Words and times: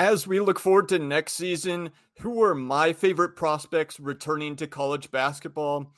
As 0.00 0.26
we 0.26 0.40
look 0.40 0.58
forward 0.58 0.88
to 0.88 0.98
next 0.98 1.34
season, 1.34 1.90
who 2.20 2.42
are 2.42 2.54
my 2.54 2.94
favorite 2.94 3.36
prospects 3.36 4.00
returning 4.00 4.56
to 4.56 4.66
college 4.66 5.10
basketball? 5.10 5.92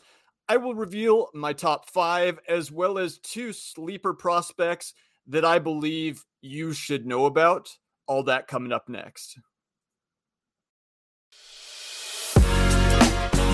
I 0.48 0.56
will 0.56 0.74
reveal 0.74 1.28
my 1.34 1.52
top 1.52 1.88
five 1.88 2.40
as 2.48 2.72
well 2.72 2.98
as 2.98 3.18
two 3.18 3.52
sleeper 3.52 4.12
prospects 4.12 4.94
that 5.28 5.44
I 5.44 5.60
believe 5.60 6.24
you 6.40 6.72
should 6.72 7.06
know 7.06 7.26
about. 7.26 7.78
All 8.08 8.24
that 8.24 8.48
coming 8.48 8.72
up 8.72 8.88
next. 8.88 9.38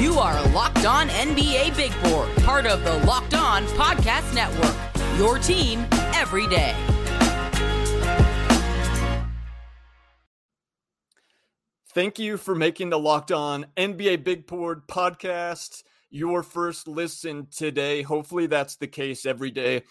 You 0.01 0.15
are 0.15 0.49
Locked 0.53 0.87
On 0.87 1.11
NBA 1.11 1.77
Big 1.77 1.93
Board, 2.05 2.35
part 2.39 2.65
of 2.65 2.83
the 2.85 2.95
Locked 3.07 3.35
On 3.35 3.67
Podcast 3.67 4.35
Network. 4.35 4.75
Your 5.19 5.39
team 5.39 5.85
every 6.15 6.47
day. 6.47 6.75
Thank 11.95 12.19
you 12.19 12.37
for 12.37 12.55
making 12.55 12.91
the 12.91 12.99
Locked 12.99 13.33
On 13.33 13.65
NBA 13.79 14.23
Big 14.23 14.47
Board 14.47 14.87
podcast 14.87 15.85
your 16.11 16.43
first 16.43 16.87
listen 16.87 17.47
today. 17.51 18.03
Hopefully, 18.03 18.47
that's 18.47 18.77
the 18.77 18.87
case 18.87 19.25
every 19.25 19.51
day. 19.51 19.85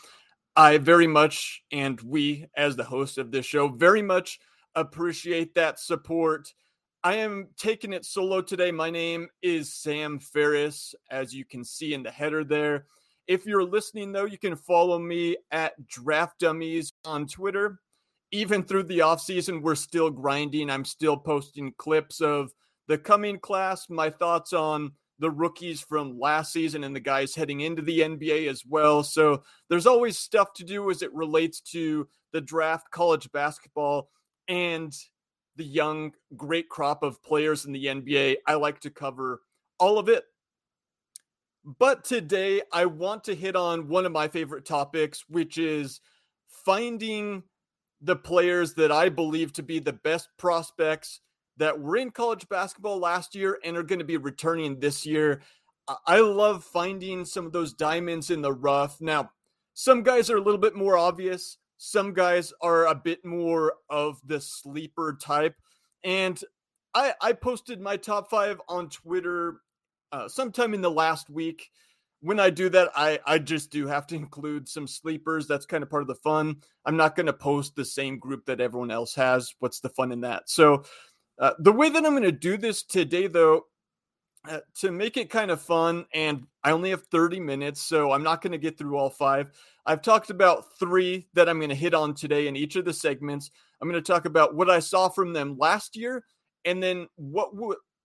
I 0.56 0.78
very 0.78 1.08
much, 1.08 1.64
and 1.72 2.00
we, 2.02 2.46
as 2.56 2.76
the 2.76 2.84
host 2.84 3.18
of 3.18 3.32
this 3.32 3.48
show, 3.48 3.70
very 3.70 4.04
much 4.04 4.40
appreciate 4.76 5.56
that 5.56 5.80
support. 5.80 6.54
I 7.04 7.16
am 7.16 7.48
taking 7.58 7.94
it 7.94 8.06
solo 8.06 8.42
today. 8.42 8.70
My 8.70 8.92
name 8.92 9.28
is 9.42 9.74
Sam 9.74 10.20
Ferris, 10.20 10.94
as 11.10 11.34
you 11.34 11.46
can 11.46 11.64
see 11.64 11.96
in 11.96 12.04
the 12.04 12.12
header 12.12 12.44
there. 12.44 12.86
If 13.26 13.48
you're 13.48 13.66
listening, 13.66 14.12
though, 14.12 14.26
you 14.26 14.38
can 14.38 14.56
follow 14.56 15.00
me 15.00 15.38
at 15.50 15.88
Draft 15.88 16.42
Dummies 16.42 16.94
on 17.06 17.26
Twitter 17.26 17.80
even 18.32 18.64
through 18.64 18.84
the 18.84 19.00
offseason, 19.00 19.62
we're 19.62 19.76
still 19.76 20.10
grinding. 20.10 20.70
I'm 20.70 20.86
still 20.86 21.18
posting 21.18 21.74
clips 21.78 22.22
of 22.22 22.52
the 22.88 22.98
coming 22.98 23.40
class, 23.40 23.90
my 23.90 24.10
thoughts 24.10 24.54
on 24.54 24.92
the 25.20 25.32
rookies 25.32 25.82
from 25.82 26.20
last 26.20 26.54
season 26.54 26.84
and 26.84 26.96
the 26.96 27.00
guys 27.00 27.34
heading 27.34 27.62
into 27.62 27.82
the 27.82 28.02
NBA 28.02 28.50
as 28.50 28.64
well. 28.68 29.04
So 29.04 29.44
there's 29.70 29.88
always 29.88 30.18
stuff 30.18 30.54
to 30.54 30.64
do 30.64 30.92
as 30.92 31.02
it 31.02 31.14
relates 31.14 31.60
to 31.72 32.08
the 32.34 32.42
draft, 32.42 32.92
college 32.92 33.32
basketball, 33.32 34.10
and 34.48 34.94
the 35.56 35.66
young, 35.66 36.12
great 36.36 36.70
crop 36.70 37.02
of 37.02 37.22
players 37.24 37.66
in 37.66 37.72
the 37.72 37.86
NBA. 37.86 38.38
I 38.46 38.54
like 38.56 38.80
to 38.82 38.92
cover 38.92 39.42
all 39.80 39.98
of 39.98 40.08
it. 40.08 40.24
But 41.80 42.04
today, 42.04 42.62
I 42.72 42.86
want 42.86 43.26
to 43.26 43.36
hit 43.36 43.56
on 43.56 43.90
one 43.90 44.06
of 44.06 44.12
my 44.12 44.28
favorite 44.28 44.66
topics, 44.66 45.26
which 45.28 45.58
is 45.58 46.00
finding 46.48 47.44
the 48.02 48.16
players 48.16 48.74
that 48.76 48.92
I 48.92 49.10
believe 49.10 49.54
to 49.54 49.64
be 49.64 49.80
the 49.80 49.94
best 49.94 50.30
prospects 50.38 51.22
that 51.58 51.80
were 51.80 51.98
in 51.98 52.12
college 52.12 52.48
basketball 52.50 53.00
last 53.00 53.36
year 53.36 53.58
and 53.64 53.76
are 53.76 53.84
going 53.84 54.00
to 54.00 54.06
be 54.06 54.18
returning 54.18 54.80
this 54.80 55.06
year. 55.06 55.42
I 56.06 56.20
love 56.20 56.64
finding 56.64 57.26
some 57.26 57.46
of 57.46 57.54
those 57.54 57.74
diamonds 57.74 58.30
in 58.30 58.42
the 58.42 58.54
rough. 58.54 59.02
Now, 59.02 59.32
some 59.74 60.04
guys 60.04 60.30
are 60.30 60.38
a 60.38 60.42
little 60.42 60.60
bit 60.60 60.76
more 60.76 60.98
obvious, 60.98 61.58
some 61.78 62.14
guys 62.14 62.52
are 62.62 62.88
a 62.88 62.96
bit 62.96 63.24
more 63.24 63.74
of 63.90 64.20
the 64.26 64.42
sleeper 64.42 65.18
type. 65.22 65.56
And 66.04 66.40
I, 66.94 67.14
I 67.22 67.34
posted 67.34 67.80
my 67.80 67.98
top 67.98 68.30
five 68.30 68.60
on 68.68 68.90
Twitter 68.90 69.62
uh, 70.12 70.28
sometime 70.28 70.74
in 70.74 70.82
the 70.82 70.92
last 70.92 71.30
week 71.30 71.70
when 72.22 72.40
I 72.40 72.50
do 72.50 72.70
that, 72.70 72.90
I 72.96 73.20
I 73.26 73.40
just 73.40 73.72
do 73.72 73.88
have 73.88 74.08
to 74.08 74.16
include 74.16 74.68
some 74.68 74.88
sleepers. 74.88 75.48
That's 75.48 75.66
kind 75.66 75.84
of 75.84 75.90
part 75.90 76.02
of 76.02 76.08
the 76.08 76.16
fun. 76.16 76.58
I'm 76.86 76.98
not 76.98 77.16
going 77.16 77.28
to 77.28 77.34
post 77.34 77.76
the 77.76 77.86
same 77.86 78.18
group 78.18 78.46
that 78.46 78.62
everyone 78.62 78.92
else 78.92 79.14
has. 79.16 79.54
What's 79.60 79.80
the 79.80 79.90
fun 79.90 80.12
in 80.12 80.22
that? 80.22 80.50
So, 80.50 80.84
uh, 81.40 81.54
the 81.60 81.72
way 81.72 81.90
that 81.90 82.06
I'm 82.06 82.14
going 82.14 82.24
to 82.24 82.32
do 82.32 82.58
this 82.58 82.84
today, 82.84 83.28
though, 83.28 83.66
uh, 84.50 84.60
to 84.80 84.92
make 84.92 85.18
it 85.18 85.30
kind 85.30 85.52
of 85.52 85.62
fun, 85.62 86.06
and 86.14 86.46
I 86.64 86.72
only 86.72 86.90
have 86.92 87.04
30 87.08 87.40
minutes, 87.40 87.82
so 87.82 88.12
I'm 88.12 88.24
not 88.24 88.42
going 88.42 88.54
to 88.54 88.58
get 88.58 88.78
through 88.78 88.98
all 88.98 89.10
five. 89.10 89.52
I've 89.86 90.02
talked 90.02 90.30
about 90.30 90.78
three 90.80 91.28
that 91.34 91.50
I'm 91.50 91.60
going 91.60 91.70
to 91.70 91.76
hit 91.76 91.94
on 91.94 92.14
today 92.14 92.48
in 92.48 92.56
each 92.56 92.76
of 92.76 92.86
the 92.86 92.94
segments. 92.94 93.52
I'm 93.82 93.90
going 93.90 94.02
to 94.02 94.12
talk 94.14 94.26
about 94.26 94.56
what 94.56 94.70
I 94.70 94.80
saw 94.80 95.10
from 95.10 95.34
them 95.34 95.58
last 95.58 95.96
year, 95.96 96.24
and 96.66 96.82
then 96.82 97.08
what 97.16 97.50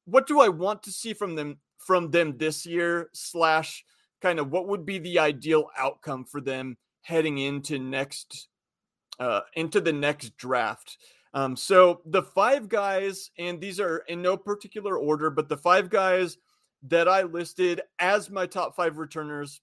what 0.05 0.27
do 0.27 0.41
I 0.41 0.49
want 0.49 0.83
to 0.83 0.93
see 0.93 1.15
from 1.15 1.35
them 1.35 1.59
from 1.79 2.11
them 2.11 2.37
this 2.37 2.67
year 2.67 3.09
slash 3.13 3.85
kind 4.23 4.39
of 4.39 4.51
what 4.51 4.69
would 4.69 4.87
be 4.87 4.99
the 4.99 5.19
ideal 5.19 5.67
outcome 5.77 6.25
for 6.25 6.41
them 6.41 6.77
heading 7.03 7.39
into 7.39 7.79
next 7.79 8.49
uh, 9.19 9.41
into 9.55 9.81
the 9.81 9.93
next 9.93 10.37
draft. 10.37 10.97
Um, 11.35 11.57
so 11.57 12.01
the 12.07 12.23
five 12.23 12.69
guys, 12.69 13.31
and 13.39 13.61
these 13.61 13.81
are 13.81 13.99
in 14.09 14.23
no 14.23 14.37
particular 14.37 14.97
order, 14.97 15.31
but 15.31 15.49
the 15.49 15.57
five 15.57 15.91
guys 15.91 16.39
that 16.85 17.09
I 17.09 17.23
listed 17.23 17.81
as 17.99 18.31
my 18.31 18.47
top 18.47 18.75
five 18.75 18.99
returners. 18.99 19.61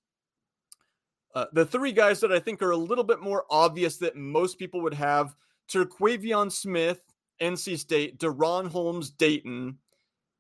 Uh, 1.36 1.46
the 1.54 1.66
three 1.66 1.92
guys 1.92 2.22
that 2.22 2.32
I 2.32 2.40
think 2.40 2.62
are 2.62 2.72
a 2.72 2.78
little 2.78 3.04
bit 3.04 3.22
more 3.22 3.46
obvious 3.52 3.98
that 3.98 4.16
most 4.16 4.58
people 4.58 4.82
would 4.82 4.96
have 4.96 5.36
Terquavion 5.72 6.52
Smith, 6.52 7.02
NC 7.42 7.78
State, 7.78 8.20
DaRon 8.20 8.68
Holmes, 8.68 9.12
Dayton, 9.12 9.78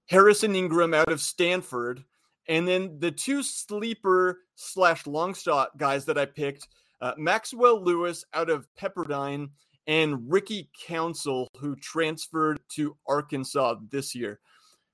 Harrison 0.07 0.55
Ingram 0.55 0.93
out 0.93 1.11
of 1.11 1.21
Stanford, 1.21 2.03
and 2.49 2.67
then 2.67 2.97
the 2.99 3.11
two 3.11 3.41
sleeper 3.43 4.39
slash 4.55 5.07
long 5.07 5.33
shot 5.33 5.77
guys 5.77 6.03
that 6.05 6.17
I 6.17 6.25
picked 6.25 6.67
uh, 6.99 7.13
Maxwell 7.17 7.81
Lewis 7.81 8.25
out 8.33 8.49
of 8.49 8.67
Pepperdine 8.77 9.51
and 9.87 10.29
Ricky 10.29 10.69
Council, 10.85 11.47
who 11.59 11.75
transferred 11.77 12.59
to 12.75 12.97
Arkansas 13.07 13.75
this 13.89 14.13
year. 14.13 14.39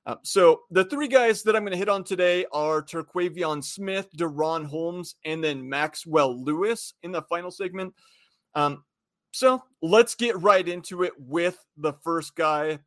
Uh, 0.06 0.16
so 0.22 0.62
the 0.70 0.86
three 0.86 1.08
guys 1.08 1.42
that 1.44 1.56
I'm 1.56 1.64
going 1.64 1.72
to 1.72 1.78
hit 1.78 1.90
on 1.90 2.04
today 2.04 2.46
are 2.52 2.84
Terquavion 2.84 3.64
Smith, 3.64 4.08
DaRon 4.16 4.66
Holmes, 4.66 5.16
and 5.26 5.44
then 5.44 5.68
Maxwell 5.68 6.40
Lewis 6.40 6.94
in 7.02 7.12
the 7.12 7.24
final 7.24 7.50
segment. 7.50 7.94
Um, 8.54 8.84
so 9.32 9.64
let's 9.82 10.14
get 10.14 10.40
right 10.42 10.68
into 10.68 11.04
it 11.04 11.14
with 11.18 11.58
the 11.78 11.94
first 12.04 12.36
guy. 12.36 12.80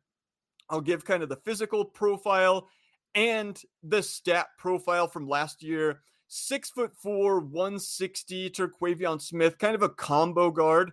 I'll 0.69 0.81
give 0.81 1.03
kind 1.03 1.21
of 1.21 1.29
the 1.29 1.41
physical 1.43 1.83
profile 1.83 2.69
and 3.15 3.61
the 3.83 4.03
stat 4.03 4.47
profile 4.57 5.07
from 5.07 5.27
last 5.27 5.63
year. 5.63 6.01
Six 6.27 6.69
foot 6.69 6.95
four, 6.95 7.39
160, 7.39 8.51
Terquavion 8.51 9.21
Smith, 9.21 9.57
kind 9.57 9.75
of 9.75 9.81
a 9.81 9.89
combo 9.89 10.51
guard. 10.51 10.91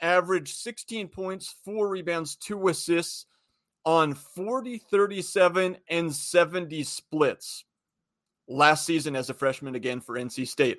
averaged 0.00 0.56
16 0.56 1.08
points, 1.08 1.54
four 1.64 1.88
rebounds, 1.88 2.36
two 2.36 2.68
assists 2.68 3.26
on 3.84 4.14
40, 4.14 4.78
37, 4.78 5.76
and 5.88 6.14
70 6.14 6.82
splits 6.84 7.64
last 8.48 8.84
season 8.84 9.16
as 9.16 9.30
a 9.30 9.34
freshman 9.34 9.74
again 9.74 10.00
for 10.00 10.16
NC 10.16 10.48
State. 10.48 10.78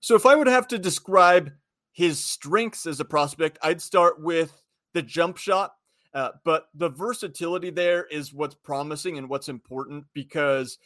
So 0.00 0.14
if 0.14 0.26
I 0.26 0.34
would 0.34 0.46
have 0.46 0.68
to 0.68 0.78
describe 0.78 1.52
his 1.92 2.22
strengths 2.22 2.86
as 2.86 3.00
a 3.00 3.04
prospect, 3.04 3.58
I'd 3.62 3.82
start 3.82 4.20
with 4.20 4.62
the 4.94 5.02
jump 5.02 5.36
shot. 5.36 5.74
Uh, 6.14 6.30
but 6.44 6.68
the 6.74 6.90
versatility 6.90 7.70
there 7.70 8.04
is 8.04 8.34
what's 8.34 8.54
promising 8.54 9.16
and 9.18 9.28
what's 9.28 9.48
important 9.48 10.04
because 10.12 10.78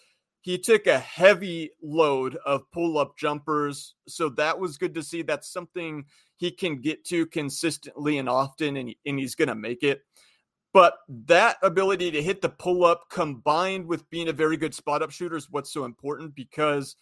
he 0.43 0.57
took 0.57 0.87
a 0.87 1.01
heavy 1.01 1.71
load 1.83 2.37
of 2.47 2.71
pull 2.71 2.99
up 2.99 3.17
jumpers. 3.19 3.97
So 4.07 4.29
that 4.31 4.61
was 4.61 4.79
good 4.79 4.95
to 4.95 5.03
see. 5.03 5.23
That's 5.23 5.53
something 5.53 6.05
he 6.37 6.53
can 6.53 6.81
get 6.81 7.05
to 7.07 7.27
consistently 7.27 8.19
and 8.19 8.29
often, 8.29 8.77
and, 8.77 8.95
and 9.05 9.19
he's 9.19 9.35
going 9.35 9.49
to 9.49 9.57
make 9.57 9.83
it. 9.83 10.03
But 10.73 10.99
that 11.09 11.57
ability 11.63 12.11
to 12.13 12.23
hit 12.23 12.43
the 12.43 12.49
pull 12.49 12.85
up 12.85 13.09
combined 13.11 13.87
with 13.87 14.09
being 14.11 14.29
a 14.29 14.33
very 14.33 14.57
good 14.57 14.75
spot 14.75 15.03
up 15.03 15.11
shooter 15.11 15.37
is 15.37 15.51
what's 15.51 15.73
so 15.73 15.85
important 15.85 16.35
because 16.35 16.95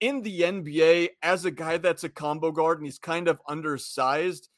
in 0.00 0.20
the 0.20 0.40
NBA, 0.42 1.10
as 1.22 1.44
a 1.44 1.50
guy 1.50 1.78
that's 1.78 2.04
a 2.04 2.08
combo 2.08 2.50
guard 2.50 2.78
and 2.78 2.86
he's 2.86 2.98
kind 2.98 3.28
of 3.28 3.40
undersized, 3.48 4.50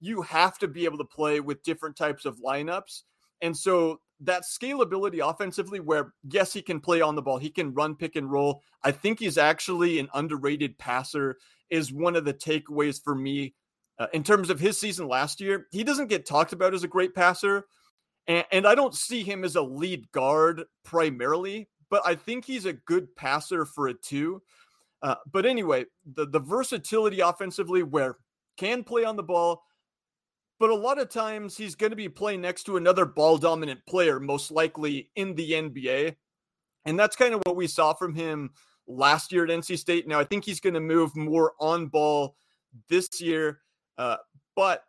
you 0.00 0.22
have 0.22 0.58
to 0.58 0.68
be 0.68 0.84
able 0.84 0.98
to 0.98 1.04
play 1.04 1.40
with 1.40 1.62
different 1.62 1.96
types 1.96 2.24
of 2.24 2.40
lineups. 2.40 3.02
And 3.40 3.56
so 3.56 4.00
that 4.20 4.42
scalability 4.42 5.20
offensively, 5.26 5.80
where 5.80 6.12
yes, 6.28 6.52
he 6.52 6.62
can 6.62 6.80
play 6.80 7.00
on 7.00 7.14
the 7.14 7.22
ball, 7.22 7.38
he 7.38 7.50
can 7.50 7.74
run 7.74 7.94
pick 7.94 8.16
and 8.16 8.30
roll. 8.30 8.62
I 8.82 8.90
think 8.90 9.18
he's 9.18 9.38
actually 9.38 9.98
an 9.98 10.08
underrated 10.14 10.78
passer, 10.78 11.36
is 11.70 11.92
one 11.92 12.16
of 12.16 12.24
the 12.24 12.34
takeaways 12.34 13.02
for 13.02 13.14
me 13.14 13.54
uh, 13.98 14.08
in 14.12 14.24
terms 14.24 14.50
of 14.50 14.58
his 14.58 14.78
season 14.78 15.06
last 15.08 15.40
year. 15.40 15.66
He 15.70 15.84
doesn't 15.84 16.08
get 16.08 16.26
talked 16.26 16.52
about 16.52 16.74
as 16.74 16.84
a 16.84 16.88
great 16.88 17.14
passer, 17.14 17.66
and, 18.26 18.44
and 18.50 18.66
I 18.66 18.74
don't 18.74 18.94
see 18.94 19.22
him 19.22 19.44
as 19.44 19.56
a 19.56 19.62
lead 19.62 20.10
guard 20.10 20.64
primarily, 20.84 21.68
but 21.90 22.02
I 22.04 22.14
think 22.14 22.44
he's 22.44 22.66
a 22.66 22.72
good 22.72 23.14
passer 23.14 23.64
for 23.64 23.88
it 23.88 24.02
too. 24.02 24.42
Uh, 25.00 25.14
but 25.30 25.46
anyway, 25.46 25.84
the 26.14 26.26
the 26.26 26.40
versatility 26.40 27.20
offensively, 27.20 27.84
where 27.84 28.16
can 28.56 28.82
play 28.82 29.04
on 29.04 29.14
the 29.14 29.22
ball, 29.22 29.62
but 30.58 30.70
a 30.70 30.74
lot 30.74 30.98
of 30.98 31.08
times 31.08 31.56
he's 31.56 31.74
going 31.74 31.90
to 31.90 31.96
be 31.96 32.08
playing 32.08 32.40
next 32.40 32.64
to 32.64 32.76
another 32.76 33.04
ball 33.04 33.38
dominant 33.38 33.80
player, 33.86 34.18
most 34.18 34.50
likely 34.50 35.10
in 35.16 35.34
the 35.34 35.52
NBA. 35.52 36.16
And 36.84 36.98
that's 36.98 37.16
kind 37.16 37.34
of 37.34 37.40
what 37.44 37.56
we 37.56 37.66
saw 37.66 37.92
from 37.92 38.14
him 38.14 38.50
last 38.86 39.32
year 39.32 39.44
at 39.44 39.50
NC 39.50 39.78
State. 39.78 40.08
Now, 40.08 40.18
I 40.18 40.24
think 40.24 40.44
he's 40.44 40.60
going 40.60 40.74
to 40.74 40.80
move 40.80 41.14
more 41.14 41.52
on 41.60 41.86
ball 41.86 42.36
this 42.88 43.20
year. 43.20 43.60
Uh, 43.96 44.16
but 44.56 44.84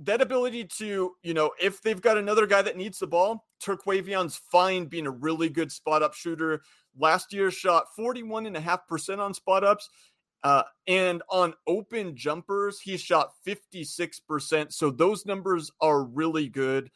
that 0.00 0.20
ability 0.20 0.64
to, 0.64 1.14
you 1.22 1.34
know, 1.34 1.52
if 1.60 1.82
they've 1.82 2.00
got 2.00 2.18
another 2.18 2.46
guy 2.46 2.62
that 2.62 2.76
needs 2.76 2.98
the 2.98 3.06
ball, 3.06 3.46
Terquavion's 3.62 4.40
fine 4.50 4.86
being 4.86 5.06
a 5.06 5.10
really 5.10 5.48
good 5.48 5.72
spot 5.72 6.02
up 6.02 6.14
shooter. 6.14 6.62
Last 6.98 7.32
year 7.32 7.50
shot 7.50 7.86
41.5% 7.98 9.18
on 9.18 9.34
spot 9.34 9.64
ups. 9.64 9.88
Uh, 10.44 10.62
and 10.86 11.22
on 11.30 11.54
open 11.66 12.16
jumpers, 12.16 12.80
he 12.80 12.96
shot 12.96 13.32
56%. 13.46 14.72
So 14.72 14.90
those 14.90 15.26
numbers 15.26 15.70
are 15.80 16.02
really 16.02 16.48
good. 16.48 16.90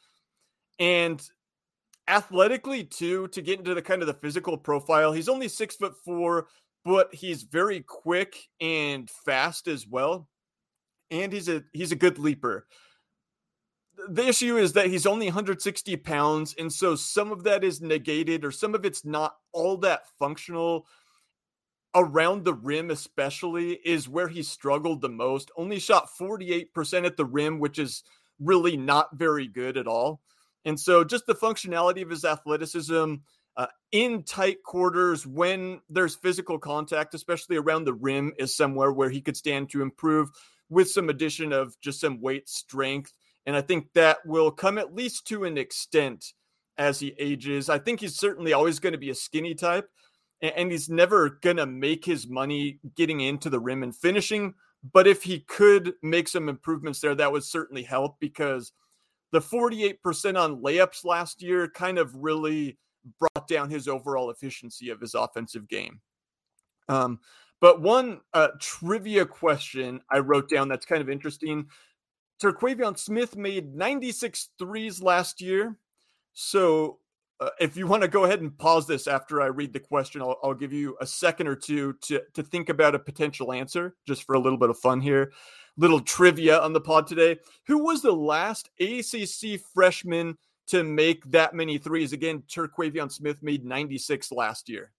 And 0.79 1.21
athletically, 2.07 2.83
too, 2.85 3.27
to 3.29 3.41
get 3.41 3.59
into 3.59 3.73
the 3.73 3.81
kind 3.81 4.01
of 4.01 4.07
the 4.07 4.13
physical 4.13 4.57
profile, 4.57 5.11
he's 5.11 5.29
only 5.29 5.47
six 5.47 5.75
foot 5.75 5.95
four, 6.05 6.47
but 6.85 7.13
he's 7.13 7.43
very 7.43 7.81
quick 7.81 8.47
and 8.61 9.09
fast 9.09 9.67
as 9.67 9.87
well. 9.87 10.29
And 11.11 11.31
he's 11.31 11.49
a 11.49 11.63
he's 11.73 11.91
a 11.91 11.97
good 11.97 12.17
leaper. 12.17 12.65
The 14.09 14.27
issue 14.27 14.57
is 14.57 14.73
that 14.73 14.87
he's 14.87 15.05
only 15.05 15.27
160 15.27 15.95
pounds, 15.97 16.55
and 16.57 16.73
so 16.73 16.95
some 16.95 17.31
of 17.31 17.43
that 17.43 17.63
is 17.63 17.81
negated, 17.81 18.43
or 18.43 18.51
some 18.51 18.73
of 18.73 18.85
it's 18.85 19.05
not 19.05 19.35
all 19.51 19.77
that 19.77 20.07
functional 20.17 20.87
around 21.95 22.43
the 22.43 22.53
rim, 22.53 22.91
especially, 22.91 23.73
is 23.85 24.09
where 24.09 24.27
he 24.27 24.43
struggled 24.43 25.01
the 25.01 25.09
most. 25.09 25.51
Only 25.57 25.79
shot 25.79 26.09
48% 26.19 27.05
at 27.05 27.17
the 27.17 27.25
rim, 27.25 27.59
which 27.59 27.79
is 27.79 28.03
really 28.39 28.77
not 28.77 29.15
very 29.15 29.47
good 29.47 29.77
at 29.77 29.87
all. 29.87 30.21
And 30.65 30.79
so, 30.79 31.03
just 31.03 31.25
the 31.25 31.35
functionality 31.35 32.01
of 32.01 32.09
his 32.09 32.25
athleticism 32.25 33.15
uh, 33.55 33.67
in 33.91 34.23
tight 34.23 34.63
quarters 34.63 35.27
when 35.27 35.81
there's 35.89 36.15
physical 36.15 36.57
contact, 36.57 37.13
especially 37.13 37.57
around 37.57 37.85
the 37.85 37.93
rim, 37.93 38.33
is 38.37 38.55
somewhere 38.55 38.91
where 38.91 39.09
he 39.09 39.21
could 39.21 39.37
stand 39.37 39.69
to 39.69 39.81
improve 39.81 40.29
with 40.69 40.89
some 40.89 41.09
addition 41.09 41.53
of 41.53 41.79
just 41.81 41.99
some 41.99 42.21
weight 42.21 42.49
strength. 42.49 43.13
And 43.45 43.55
I 43.55 43.61
think 43.61 43.93
that 43.93 44.25
will 44.25 44.51
come 44.51 44.77
at 44.77 44.95
least 44.95 45.27
to 45.27 45.43
an 45.43 45.57
extent 45.57 46.33
as 46.77 46.99
he 46.99 47.13
ages. 47.19 47.69
I 47.69 47.77
think 47.77 47.99
he's 47.99 48.17
certainly 48.17 48.53
always 48.53 48.79
going 48.79 48.93
to 48.93 48.99
be 48.99 49.09
a 49.09 49.15
skinny 49.15 49.53
type, 49.53 49.89
and 50.43 50.71
he's 50.71 50.89
never 50.89 51.29
going 51.41 51.57
to 51.57 51.65
make 51.65 52.03
his 52.03 52.27
money 52.27 52.79
getting 52.95 53.21
into 53.21 53.49
the 53.49 53.59
rim 53.59 53.81
and 53.81 53.95
finishing. 53.95 54.53
But 54.91 55.07
if 55.07 55.23
he 55.23 55.39
could 55.39 55.93
make 56.03 56.27
some 56.27 56.49
improvements 56.49 56.99
there, 56.99 57.15
that 57.15 57.31
would 57.31 57.43
certainly 57.43 57.83
help 57.83 58.19
because 58.19 58.73
the 59.31 59.39
48% 59.39 60.37
on 60.37 60.61
layups 60.61 61.05
last 61.05 61.41
year 61.41 61.69
kind 61.69 61.97
of 61.97 62.13
really 62.15 62.77
brought 63.19 63.47
down 63.47 63.69
his 63.69 63.87
overall 63.87 64.29
efficiency 64.29 64.89
of 64.89 64.99
his 64.99 65.15
offensive 65.15 65.67
game. 65.69 66.01
Um, 66.89 67.19
but 67.61 67.81
one 67.81 68.19
uh, 68.33 68.49
trivia 68.59 69.25
question 69.25 70.01
I 70.11 70.19
wrote 70.19 70.49
down 70.49 70.67
that's 70.67 70.85
kind 70.85 71.01
of 71.01 71.09
interesting. 71.09 71.67
Terquavion 72.41 72.97
Smith 72.97 73.37
made 73.37 73.73
96 73.73 74.49
threes 74.59 75.01
last 75.01 75.39
year. 75.39 75.77
So 76.33 76.99
uh, 77.43 77.49
if 77.59 77.75
you 77.75 77.87
want 77.87 78.01
to 78.01 78.07
go 78.07 78.23
ahead 78.23 78.39
and 78.39 78.57
pause 78.57 78.87
this 78.87 79.05
after 79.05 79.41
I 79.41 79.47
read 79.47 79.73
the 79.73 79.79
question, 79.79 80.21
I'll, 80.21 80.37
I'll, 80.43 80.53
give 80.53 80.71
you 80.71 80.95
a 81.01 81.05
second 81.05 81.47
or 81.47 81.55
two 81.55 81.93
to, 82.03 82.21
to 82.35 82.43
think 82.43 82.69
about 82.69 82.95
a 82.95 82.99
potential 82.99 83.51
answer 83.51 83.95
just 84.07 84.23
for 84.23 84.35
a 84.35 84.39
little 84.39 84.57
bit 84.57 84.69
of 84.69 84.77
fun 84.77 85.01
here. 85.01 85.33
Little 85.75 85.99
trivia 85.99 86.59
on 86.59 86.71
the 86.71 86.79
pod 86.79 87.07
today. 87.07 87.37
Who 87.67 87.83
was 87.83 88.01
the 88.01 88.13
last 88.13 88.69
ACC 88.79 89.59
freshman 89.73 90.37
to 90.67 90.83
make 90.83 91.29
that 91.31 91.53
many 91.53 91.77
threes? 91.77 92.13
Again, 92.13 92.43
Terquavion 92.47 93.11
Smith 93.11 93.37
made 93.41 93.65
96 93.65 94.31
last 94.31 94.69
year. 94.69 94.91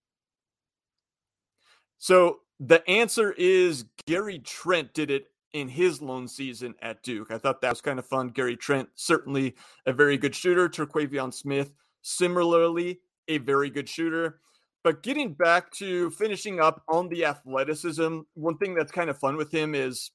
So 1.99 2.41
the 2.61 2.87
answer 2.91 3.33
is 3.39 3.87
Gary 4.07 4.41
Trent 4.41 4.93
did 4.93 5.11
it 5.11 5.29
in 5.55 5.69
his 5.69 6.03
lone 6.03 6.29
season 6.29 6.75
at 6.83 7.03
Duke. 7.03 7.31
I 7.31 7.39
thought 7.39 7.61
that 7.63 7.71
was 7.71 7.81
kind 7.81 7.99
of 7.99 8.07
fun. 8.07 8.29
Gary 8.29 8.57
Trent, 8.57 8.89
certainly 8.97 9.55
a 9.87 9.93
very 9.93 10.19
good 10.19 10.35
shooter. 10.35 10.69
Terquavion 10.69 11.33
Smith, 11.33 11.73
similarly, 12.05 13.01
a 13.27 13.39
very 13.39 13.71
good 13.71 13.89
shooter. 13.89 14.39
But 14.85 15.03
getting 15.03 15.33
back 15.33 15.73
to 15.73 16.11
finishing 16.11 16.61
up 16.61 16.83
on 16.89 17.09
the 17.09 17.25
athleticism, 17.25 18.21
one 18.35 18.59
thing 18.59 18.75
that's 18.75 18.93
kind 18.93 19.09
of 19.09 19.19
fun 19.19 19.37
with 19.37 19.51
him 19.51 19.75
is 19.75 20.11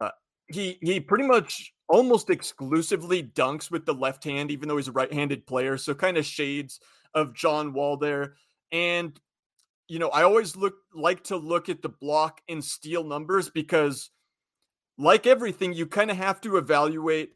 uh, 0.00 0.10
he 0.48 0.76
he 0.82 0.98
pretty 0.98 1.24
much 1.24 1.72
almost 1.88 2.30
exclusively 2.30 3.22
dunks 3.22 3.70
with 3.70 3.86
the 3.86 3.94
left 3.94 4.24
hand, 4.24 4.50
even 4.50 4.68
though 4.68 4.76
he's 4.76 4.88
a 4.88 4.92
right-handed 4.92 5.46
player. 5.46 5.78
So 5.78 5.94
kind 5.94 6.18
of 6.18 6.26
shades 6.26 6.80
of 7.14 7.32
John 7.32 7.72
Wall 7.72 7.96
there. 7.96 8.34
And 8.72 9.18
you 9.86 10.00
know, 10.00 10.08
I 10.08 10.24
always 10.24 10.56
look 10.56 10.74
like 10.92 11.24
to 11.24 11.36
look 11.36 11.68
at 11.68 11.80
the 11.80 11.88
block 11.88 12.42
and 12.48 12.62
steal 12.62 13.04
numbers 13.04 13.48
because, 13.48 14.10
like 14.98 15.26
everything, 15.26 15.72
you 15.72 15.86
kind 15.86 16.10
of 16.10 16.16
have 16.16 16.40
to 16.42 16.56
evaluate 16.56 17.34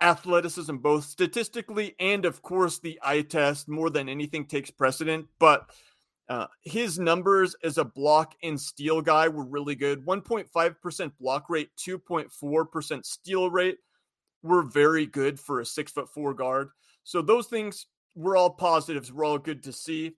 athleticism 0.00 0.76
both 0.76 1.04
statistically 1.04 1.94
and, 2.00 2.24
of 2.24 2.42
course, 2.42 2.78
the 2.78 2.98
eye 3.02 3.22
test 3.22 3.68
more 3.68 3.90
than 3.90 4.08
anything 4.08 4.46
takes 4.46 4.70
precedent. 4.70 5.26
But 5.38 5.70
uh, 6.28 6.46
his 6.62 6.98
numbers 6.98 7.56
as 7.64 7.76
a 7.76 7.84
block 7.84 8.34
and 8.42 8.60
steal 8.60 9.02
guy 9.02 9.28
were 9.28 9.44
really 9.44 9.74
good 9.74 10.06
1.5% 10.06 11.12
block 11.20 11.50
rate, 11.50 11.70
2.4% 11.76 13.04
steal 13.04 13.50
rate 13.50 13.78
were 14.42 14.62
very 14.62 15.06
good 15.06 15.38
for 15.38 15.60
a 15.60 15.66
six 15.66 15.92
foot 15.92 16.08
four 16.08 16.32
guard. 16.34 16.70
So 17.02 17.20
those 17.20 17.46
things 17.46 17.86
were 18.14 18.36
all 18.36 18.50
positives, 18.50 19.12
were 19.12 19.24
all 19.24 19.38
good 19.38 19.62
to 19.64 19.72
see. 19.72 20.12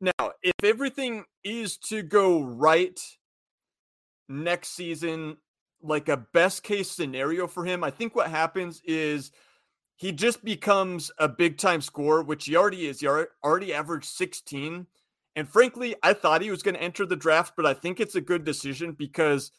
Now, 0.00 0.32
if 0.42 0.54
everything 0.64 1.24
is 1.44 1.76
to 1.88 2.02
go 2.02 2.42
right 2.42 2.98
next 4.28 4.70
season, 4.70 5.36
like 5.82 6.08
a 6.08 6.16
best 6.16 6.62
case 6.62 6.90
scenario 6.90 7.46
for 7.46 7.64
him, 7.64 7.82
I 7.84 7.90
think 7.90 8.14
what 8.14 8.30
happens 8.30 8.82
is 8.84 9.32
he 9.96 10.12
just 10.12 10.44
becomes 10.44 11.10
a 11.18 11.28
big 11.28 11.58
time 11.58 11.80
scorer, 11.80 12.22
which 12.22 12.46
he 12.46 12.56
already 12.56 12.86
is. 12.88 13.00
He 13.00 13.06
already 13.06 13.74
averaged 13.74 14.06
16. 14.06 14.86
And 15.36 15.48
frankly, 15.48 15.94
I 16.02 16.14
thought 16.14 16.42
he 16.42 16.50
was 16.50 16.62
going 16.62 16.74
to 16.74 16.82
enter 16.82 17.06
the 17.06 17.16
draft, 17.16 17.54
but 17.56 17.66
I 17.66 17.74
think 17.74 18.00
it's 18.00 18.14
a 18.14 18.20
good 18.20 18.44
decision 18.44 18.92
because 18.92 19.52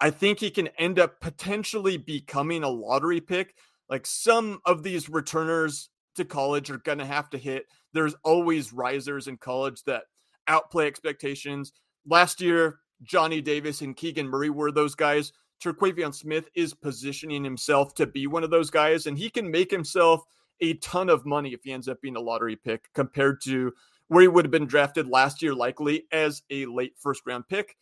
I 0.00 0.10
think 0.10 0.38
he 0.38 0.50
can 0.50 0.68
end 0.78 0.98
up 0.98 1.20
potentially 1.20 1.96
becoming 1.96 2.62
a 2.62 2.68
lottery 2.68 3.20
pick. 3.20 3.54
Like 3.88 4.06
some 4.06 4.60
of 4.64 4.82
these 4.82 5.08
returners 5.08 5.90
to 6.16 6.24
college 6.24 6.70
are 6.70 6.78
going 6.78 6.98
to 6.98 7.06
have 7.06 7.28
to 7.30 7.38
hit. 7.38 7.66
There's 7.92 8.14
always 8.22 8.72
risers 8.72 9.28
in 9.28 9.36
college 9.36 9.82
that 9.84 10.04
outplay 10.46 10.86
expectations. 10.86 11.72
Last 12.06 12.40
year, 12.40 12.78
Johnny 13.02 13.40
Davis 13.40 13.80
and 13.80 13.96
Keegan 13.96 14.28
Murray 14.28 14.50
were 14.50 14.72
those 14.72 14.94
guys. 14.94 15.32
Terquavion 15.64 16.14
Smith 16.14 16.48
is 16.54 16.74
positioning 16.74 17.42
himself 17.42 17.94
to 17.94 18.06
be 18.06 18.26
one 18.26 18.44
of 18.44 18.50
those 18.50 18.70
guys, 18.70 19.06
and 19.06 19.16
he 19.16 19.30
can 19.30 19.50
make 19.50 19.70
himself 19.70 20.24
a 20.60 20.74
ton 20.74 21.08
of 21.08 21.24
money 21.24 21.54
if 21.54 21.64
he 21.64 21.72
ends 21.72 21.88
up 21.88 22.00
being 22.00 22.16
a 22.16 22.20
lottery 22.20 22.56
pick 22.56 22.92
compared 22.92 23.40
to 23.42 23.72
where 24.08 24.22
he 24.22 24.28
would 24.28 24.44
have 24.44 24.52
been 24.52 24.66
drafted 24.66 25.08
last 25.08 25.42
year, 25.42 25.54
likely 25.54 26.04
as 26.12 26.42
a 26.50 26.66
late 26.66 26.92
first 26.98 27.22
round 27.26 27.48
pick. 27.48 27.76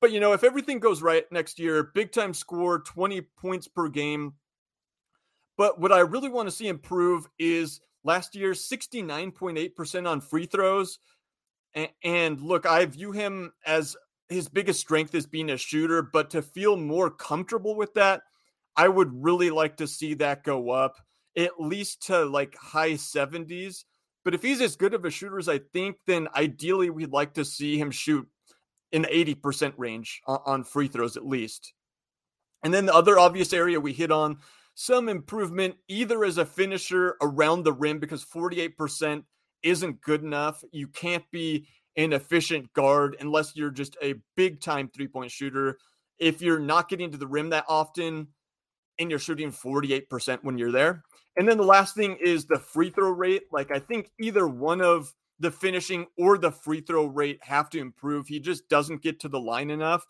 But 0.00 0.12
you 0.12 0.20
know, 0.20 0.32
if 0.32 0.44
everything 0.44 0.78
goes 0.78 1.02
right 1.02 1.24
next 1.32 1.58
year, 1.58 1.90
big 1.94 2.12
time 2.12 2.32
score, 2.32 2.78
20 2.78 3.22
points 3.36 3.66
per 3.66 3.88
game, 3.88 4.34
but 5.58 5.80
what 5.80 5.92
I 5.92 6.00
really 6.00 6.30
want 6.30 6.48
to 6.48 6.54
see 6.54 6.68
improve 6.68 7.28
is 7.38 7.80
last 8.04 8.34
year 8.34 8.52
69.8% 8.52 10.08
on 10.08 10.20
free 10.20 10.46
throws. 10.46 10.98
And, 11.74 11.88
and 12.02 12.40
look, 12.40 12.64
I 12.64 12.86
view 12.86 13.12
him 13.12 13.52
as 13.66 13.96
his 14.30 14.48
biggest 14.48 14.80
strength 14.80 15.14
is 15.14 15.26
being 15.26 15.50
a 15.50 15.56
shooter, 15.56 16.02
but 16.02 16.30
to 16.30 16.40
feel 16.40 16.76
more 16.76 17.10
comfortable 17.10 17.76
with 17.76 17.92
that, 17.94 18.22
I 18.76 18.88
would 18.88 19.10
really 19.12 19.50
like 19.50 19.76
to 19.78 19.86
see 19.86 20.14
that 20.14 20.44
go 20.44 20.70
up 20.70 20.96
at 21.36 21.60
least 21.60 22.06
to 22.06 22.24
like 22.24 22.56
high 22.56 22.92
70s. 22.92 23.84
But 24.24 24.34
if 24.34 24.42
he's 24.42 24.60
as 24.60 24.76
good 24.76 24.94
of 24.94 25.04
a 25.04 25.10
shooter 25.10 25.38
as 25.38 25.48
I 25.48 25.58
think, 25.72 25.96
then 26.06 26.28
ideally 26.34 26.90
we'd 26.90 27.12
like 27.12 27.34
to 27.34 27.44
see 27.44 27.78
him 27.78 27.90
shoot 27.90 28.26
in 28.92 29.04
80% 29.04 29.74
range 29.76 30.20
on 30.26 30.64
free 30.64 30.88
throws 30.88 31.16
at 31.16 31.26
least. 31.26 31.72
And 32.62 32.72
then 32.72 32.86
the 32.86 32.94
other 32.94 33.18
obvious 33.18 33.52
area 33.52 33.80
we 33.80 33.92
hit 33.92 34.10
on 34.12 34.38
some 34.74 35.08
improvement 35.08 35.76
either 35.88 36.24
as 36.24 36.38
a 36.38 36.44
finisher 36.46 37.16
around 37.22 37.64
the 37.64 37.72
rim 37.72 37.98
because 37.98 38.24
48% 38.24 39.24
isn't 39.62 40.00
good 40.00 40.22
enough. 40.22 40.62
You 40.72 40.88
can't 40.88 41.24
be 41.30 41.66
an 41.96 42.12
efficient 42.12 42.72
guard 42.72 43.16
unless 43.20 43.56
you're 43.56 43.70
just 43.70 43.96
a 44.02 44.14
big 44.36 44.60
time 44.60 44.88
three 44.88 45.08
point 45.08 45.30
shooter. 45.30 45.78
If 46.18 46.42
you're 46.42 46.60
not 46.60 46.88
getting 46.88 47.10
to 47.10 47.18
the 47.18 47.26
rim 47.26 47.50
that 47.50 47.64
often 47.68 48.28
and 48.98 49.10
you're 49.10 49.18
shooting 49.18 49.50
48% 49.50 50.38
when 50.42 50.58
you're 50.58 50.72
there. 50.72 51.02
And 51.36 51.48
then 51.48 51.56
the 51.56 51.64
last 51.64 51.94
thing 51.94 52.16
is 52.20 52.44
the 52.44 52.58
free 52.58 52.90
throw 52.90 53.10
rate. 53.10 53.44
Like, 53.50 53.70
I 53.70 53.78
think 53.78 54.10
either 54.20 54.46
one 54.46 54.82
of 54.82 55.14
the 55.38 55.50
finishing 55.50 56.06
or 56.18 56.36
the 56.36 56.52
free 56.52 56.82
throw 56.82 57.06
rate 57.06 57.38
have 57.42 57.70
to 57.70 57.78
improve. 57.78 58.28
He 58.28 58.38
just 58.38 58.68
doesn't 58.68 59.02
get 59.02 59.18
to 59.20 59.28
the 59.28 59.40
line 59.40 59.70
enough. 59.70 60.04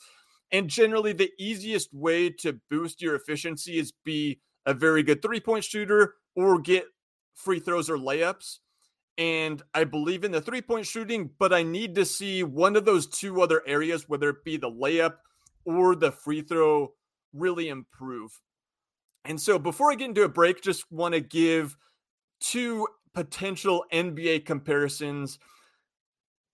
And 0.50 0.68
generally, 0.68 1.12
the 1.12 1.30
easiest 1.38 1.94
way 1.94 2.30
to 2.40 2.58
boost 2.68 3.00
your 3.00 3.14
efficiency 3.14 3.78
is 3.78 3.92
be 4.04 4.40
a 4.66 4.74
very 4.74 5.04
good 5.04 5.22
three 5.22 5.40
point 5.40 5.64
shooter 5.64 6.14
or 6.34 6.58
get 6.58 6.84
free 7.34 7.60
throws 7.60 7.88
or 7.88 7.96
layups. 7.96 8.58
And 9.20 9.62
I 9.74 9.84
believe 9.84 10.24
in 10.24 10.32
the 10.32 10.40
three 10.40 10.62
point 10.62 10.86
shooting, 10.86 11.28
but 11.38 11.52
I 11.52 11.62
need 11.62 11.94
to 11.96 12.06
see 12.06 12.42
one 12.42 12.74
of 12.74 12.86
those 12.86 13.06
two 13.06 13.42
other 13.42 13.62
areas, 13.66 14.08
whether 14.08 14.30
it 14.30 14.44
be 14.44 14.56
the 14.56 14.70
layup 14.70 15.16
or 15.66 15.94
the 15.94 16.10
free 16.10 16.40
throw 16.40 16.94
really 17.34 17.68
improve. 17.68 18.40
And 19.26 19.38
so 19.38 19.58
before 19.58 19.92
I 19.92 19.94
get 19.96 20.08
into 20.08 20.22
a 20.22 20.28
break, 20.28 20.62
just 20.62 20.90
want 20.90 21.12
to 21.12 21.20
give 21.20 21.76
two 22.40 22.88
potential 23.12 23.84
NBA 23.92 24.46
comparisons. 24.46 25.38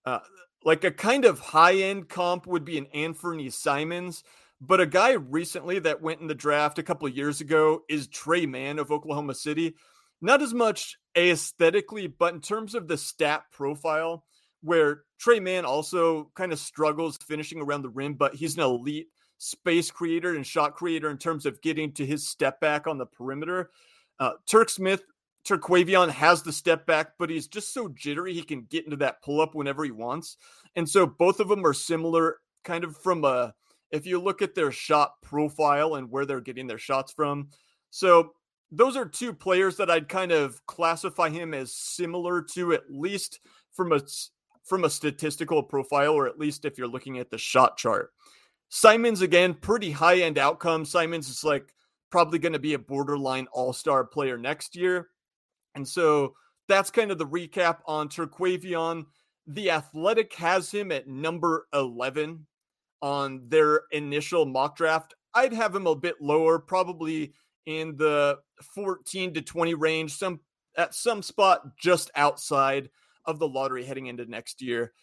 Uh, 0.05 0.19
like 0.65 0.83
a 0.83 0.91
kind 0.91 1.23
of 1.23 1.39
high 1.39 1.75
end 1.75 2.09
comp 2.09 2.47
would 2.47 2.65
be 2.65 2.77
an 2.77 2.87
Anthony 2.93 3.49
Simons, 3.49 4.25
but 4.59 4.81
a 4.81 4.85
guy 4.85 5.13
recently 5.13 5.79
that 5.79 6.01
went 6.01 6.19
in 6.19 6.27
the 6.27 6.35
draft 6.35 6.79
a 6.79 6.83
couple 6.83 7.07
years 7.07 7.39
ago 7.39 7.83
is 7.87 8.07
Tre 8.07 8.45
Mann 8.45 8.77
of 8.77 8.91
Oklahoma 8.91 9.35
City. 9.35 9.75
Not 10.21 10.41
as 10.41 10.53
much 10.53 10.97
aesthetically, 11.17 12.07
but 12.07 12.33
in 12.33 12.41
terms 12.41 12.75
of 12.75 12.87
the 12.87 12.97
stat 12.97 13.43
profile, 13.51 14.25
where 14.61 15.03
Tre 15.19 15.39
Mann 15.39 15.65
also 15.65 16.31
kind 16.35 16.51
of 16.51 16.59
struggles 16.59 17.17
finishing 17.17 17.61
around 17.61 17.83
the 17.83 17.89
rim, 17.89 18.15
but 18.15 18.35
he's 18.35 18.55
an 18.55 18.63
elite 18.63 19.07
space 19.37 19.91
creator 19.91 20.35
and 20.35 20.45
shot 20.45 20.73
creator 20.75 21.09
in 21.09 21.17
terms 21.17 21.45
of 21.45 21.61
getting 21.61 21.91
to 21.93 22.05
his 22.05 22.27
step 22.27 22.59
back 22.59 22.87
on 22.87 22.97
the 22.97 23.05
perimeter. 23.05 23.69
Uh, 24.19 24.31
Turk 24.47 24.69
Smith, 24.69 25.03
Terquavion 25.47 26.09
has 26.09 26.41
the 26.41 26.51
step 26.51 26.85
back, 26.85 27.11
but 27.19 27.29
he's 27.29 27.47
just 27.47 27.73
so 27.73 27.87
jittery 27.89 28.33
he 28.33 28.41
can 28.41 28.63
get 28.69 28.85
into 28.85 28.97
that 28.97 29.21
pull 29.21 29.39
up 29.39 29.53
whenever 29.53 29.83
he 29.83 29.91
wants. 29.91 30.37
And 30.75 30.89
so 30.89 31.05
both 31.05 31.39
of 31.39 31.47
them 31.47 31.65
are 31.65 31.73
similar, 31.73 32.37
kind 32.63 32.83
of 32.83 32.97
from 32.97 33.23
a 33.23 33.53
if 33.91 34.05
you 34.05 34.19
look 34.19 34.41
at 34.41 34.55
their 34.55 34.71
shot 34.71 35.21
profile 35.21 35.95
and 35.95 36.11
where 36.11 36.25
they're 36.25 36.41
getting 36.41 36.67
their 36.67 36.77
shots 36.77 37.13
from. 37.13 37.49
So 37.89 38.33
those 38.71 38.95
are 38.97 39.05
two 39.05 39.33
players 39.33 39.77
that 39.77 39.89
I'd 39.89 40.09
kind 40.09 40.31
of 40.31 40.65
classify 40.65 41.29
him 41.29 41.53
as 41.53 41.73
similar 41.73 42.41
to 42.53 42.73
at 42.73 42.83
least 42.89 43.39
from 43.71 43.91
a 43.91 44.01
from 44.63 44.83
a 44.83 44.89
statistical 44.89 45.63
profile, 45.63 46.13
or 46.13 46.27
at 46.27 46.37
least 46.37 46.65
if 46.65 46.77
you're 46.77 46.87
looking 46.87 47.19
at 47.19 47.29
the 47.29 47.37
shot 47.37 47.77
chart. 47.77 48.11
Simons 48.69 49.21
again, 49.21 49.53
pretty 49.53 49.91
high 49.91 50.19
end 50.19 50.37
outcome. 50.37 50.83
Simons 50.83 51.29
is 51.29 51.43
like 51.43 51.73
probably 52.11 52.39
going 52.39 52.53
to 52.53 52.59
be 52.59 52.73
a 52.73 52.79
borderline 52.79 53.47
all 53.53 53.71
star 53.71 54.03
player 54.03 54.37
next 54.37 54.75
year. 54.75 55.07
And 55.75 55.87
so 55.87 56.33
that's 56.67 56.91
kind 56.91 57.11
of 57.11 57.17
the 57.17 57.27
recap 57.27 57.77
on 57.85 58.09
Terquavion. 58.09 59.05
The 59.47 59.71
Athletic 59.71 60.33
has 60.33 60.69
him 60.69 60.91
at 60.91 61.07
number 61.07 61.67
11 61.73 62.45
on 63.01 63.43
their 63.47 63.83
initial 63.91 64.45
mock 64.45 64.75
draft. 64.75 65.13
I'd 65.33 65.53
have 65.53 65.73
him 65.73 65.87
a 65.87 65.95
bit 65.95 66.15
lower, 66.19 66.59
probably 66.59 67.33
in 67.65 67.95
the 67.95 68.39
14 68.61 69.33
to 69.35 69.41
20 69.41 69.73
range, 69.73 70.15
some 70.15 70.39
at 70.77 70.93
some 70.93 71.21
spot 71.21 71.77
just 71.77 72.11
outside 72.15 72.89
of 73.25 73.39
the 73.39 73.47
lottery 73.47 73.83
heading 73.83 74.07
into 74.07 74.25
next 74.25 74.61
year. 74.61 74.93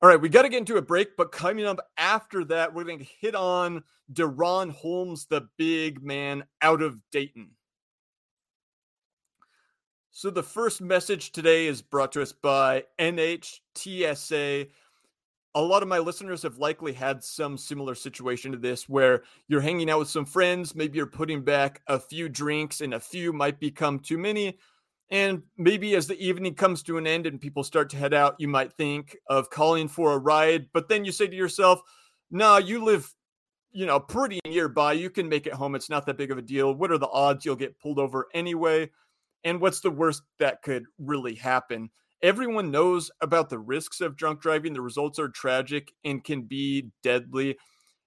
All 0.00 0.08
right, 0.08 0.20
we 0.20 0.28
got 0.28 0.42
to 0.42 0.48
get 0.48 0.58
into 0.58 0.76
a 0.76 0.82
break, 0.82 1.16
but 1.16 1.32
coming 1.32 1.66
up 1.66 1.80
after 1.96 2.44
that, 2.44 2.72
we're 2.72 2.84
going 2.84 3.00
to 3.00 3.06
hit 3.20 3.34
on 3.34 3.82
DaRon 4.12 4.70
Holmes, 4.70 5.26
the 5.26 5.48
big 5.56 6.02
man 6.02 6.44
out 6.62 6.82
of 6.82 7.00
Dayton. 7.10 7.50
So, 10.12 10.30
the 10.30 10.42
first 10.42 10.80
message 10.80 11.32
today 11.32 11.66
is 11.66 11.82
brought 11.82 12.12
to 12.12 12.22
us 12.22 12.32
by 12.32 12.84
NHTSA. 12.98 14.68
A 15.54 15.62
lot 15.62 15.82
of 15.82 15.88
my 15.88 15.98
listeners 15.98 16.42
have 16.42 16.58
likely 16.58 16.92
had 16.92 17.24
some 17.24 17.56
similar 17.56 17.94
situation 17.94 18.52
to 18.52 18.58
this 18.58 18.88
where 18.88 19.22
you're 19.48 19.60
hanging 19.60 19.90
out 19.90 19.98
with 19.98 20.08
some 20.08 20.26
friends, 20.26 20.74
maybe 20.74 20.98
you're 20.98 21.06
putting 21.06 21.42
back 21.42 21.80
a 21.86 21.98
few 21.98 22.28
drinks, 22.28 22.80
and 22.80 22.94
a 22.94 23.00
few 23.00 23.32
might 23.32 23.58
become 23.58 23.98
too 23.98 24.18
many. 24.18 24.58
And 25.10 25.42
maybe 25.56 25.94
as 25.96 26.06
the 26.06 26.18
evening 26.22 26.54
comes 26.54 26.82
to 26.84 26.98
an 26.98 27.06
end 27.06 27.26
and 27.26 27.40
people 27.40 27.64
start 27.64 27.88
to 27.90 27.96
head 27.96 28.12
out, 28.12 28.36
you 28.38 28.46
might 28.46 28.74
think 28.74 29.16
of 29.26 29.48
calling 29.48 29.88
for 29.88 30.12
a 30.12 30.18
ride. 30.18 30.66
But 30.72 30.88
then 30.88 31.04
you 31.04 31.12
say 31.12 31.26
to 31.26 31.36
yourself, 31.36 31.80
nah, 32.30 32.58
you 32.58 32.84
live, 32.84 33.10
you 33.72 33.86
know, 33.86 33.98
pretty 33.98 34.38
nearby. 34.46 34.92
You 34.92 35.08
can 35.08 35.28
make 35.28 35.46
it 35.46 35.54
home. 35.54 35.74
It's 35.74 35.88
not 35.88 36.04
that 36.06 36.18
big 36.18 36.30
of 36.30 36.36
a 36.36 36.42
deal. 36.42 36.74
What 36.74 36.92
are 36.92 36.98
the 36.98 37.08
odds 37.08 37.46
you'll 37.46 37.56
get 37.56 37.78
pulled 37.80 37.98
over 37.98 38.28
anyway? 38.34 38.90
And 39.44 39.60
what's 39.60 39.80
the 39.80 39.90
worst 39.90 40.22
that 40.40 40.62
could 40.62 40.84
really 40.98 41.34
happen? 41.34 41.88
Everyone 42.22 42.70
knows 42.70 43.10
about 43.20 43.48
the 43.48 43.58
risks 43.58 44.00
of 44.00 44.16
drunk 44.16 44.40
driving. 44.40 44.72
The 44.72 44.80
results 44.80 45.18
are 45.18 45.28
tragic 45.28 45.92
and 46.04 46.24
can 46.24 46.42
be 46.42 46.90
deadly. 47.02 47.56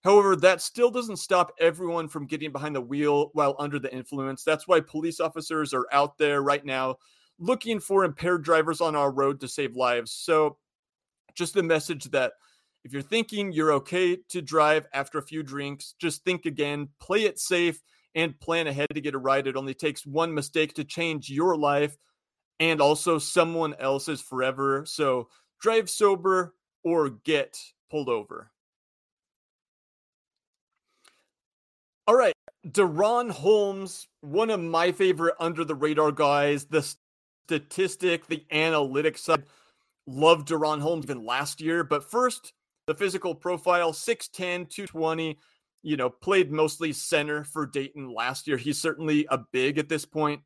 However, 0.04 0.36
that 0.38 0.62
still 0.62 0.90
doesn't 0.90 1.18
stop 1.18 1.52
everyone 1.60 2.08
from 2.08 2.26
getting 2.26 2.52
behind 2.52 2.76
the 2.76 2.82
wheel 2.82 3.30
while 3.34 3.56
under 3.60 3.80
the 3.80 3.94
influence. 3.94 4.44
That's 4.44 4.68
why 4.68 4.82
police 4.82 5.20
officers 5.20 5.74
are 5.74 5.86
out 5.92 6.18
there 6.18 6.42
right 6.42 6.66
now 6.66 6.98
looking 7.40 7.80
for 7.80 8.04
impaired 8.04 8.44
drivers 8.44 8.82
on 8.82 8.96
our 8.96 9.12
road 9.12 9.40
to 9.42 9.48
save 9.48 9.76
lives. 9.76 10.12
So, 10.12 10.58
just 11.36 11.54
the 11.54 11.64
message 11.64 12.06
that 12.06 12.34
if 12.84 12.92
you're 12.92 13.02
thinking 13.02 13.52
you're 13.52 13.74
okay 13.74 14.18
to 14.30 14.42
drive 14.42 14.88
after 14.94 15.18
a 15.18 15.24
few 15.24 15.44
drinks, 15.44 15.96
just 16.00 16.24
think 16.24 16.46
again, 16.46 16.90
play 17.00 17.24
it 17.24 17.40
safe, 17.40 17.82
and 18.16 18.40
plan 18.40 18.68
ahead 18.68 18.90
to 18.94 19.02
get 19.02 19.16
a 19.16 19.20
ride. 19.20 19.48
It 19.48 19.56
only 19.56 19.74
takes 19.74 20.06
one 20.06 20.34
mistake 20.34 20.74
to 20.74 20.84
change 20.84 21.30
your 21.30 21.56
life 21.56 21.98
and 22.62 22.80
also 22.80 23.18
someone 23.18 23.74
else's 23.80 24.22
forever. 24.22 24.86
So, 24.86 25.28
drive 25.60 25.90
sober 25.90 26.54
or 26.84 27.10
get 27.10 27.58
pulled 27.90 28.08
over. 28.08 28.52
All 32.08 32.16
right. 32.16 32.34
DaRon 32.68 33.32
Holmes, 33.32 34.08
one 34.22 34.52
of 34.52 34.60
my 34.60 34.92
favorite 34.92 35.34
under 35.40 35.66
the 35.66 35.74
radar 35.74 36.12
guys, 36.12 36.66
the 36.66 36.88
statistic, 37.48 38.28
the 38.28 38.46
analytics 38.54 39.20
side. 39.20 39.44
Loved 40.06 40.48
DaRon 40.48 40.82
Holmes 40.82 41.06
even 41.06 41.26
last 41.26 41.62
year. 41.62 41.84
But 41.84 42.10
first, 42.10 42.54
the 42.86 42.94
physical 42.94 43.34
profile 43.34 43.92
6'10, 43.92 44.70
220. 44.70 45.40
You 45.84 45.98
know, 45.98 46.12
played 46.12 46.52
mostly 46.52 46.94
center 46.94 47.44
for 47.44 47.66
Dayton 47.66 48.14
last 48.14 48.48
year. 48.48 48.58
He's 48.58 48.80
certainly 48.80 49.26
a 49.32 49.40
big 49.52 49.80
at 49.80 49.90
this 49.90 50.06
point. 50.06 50.42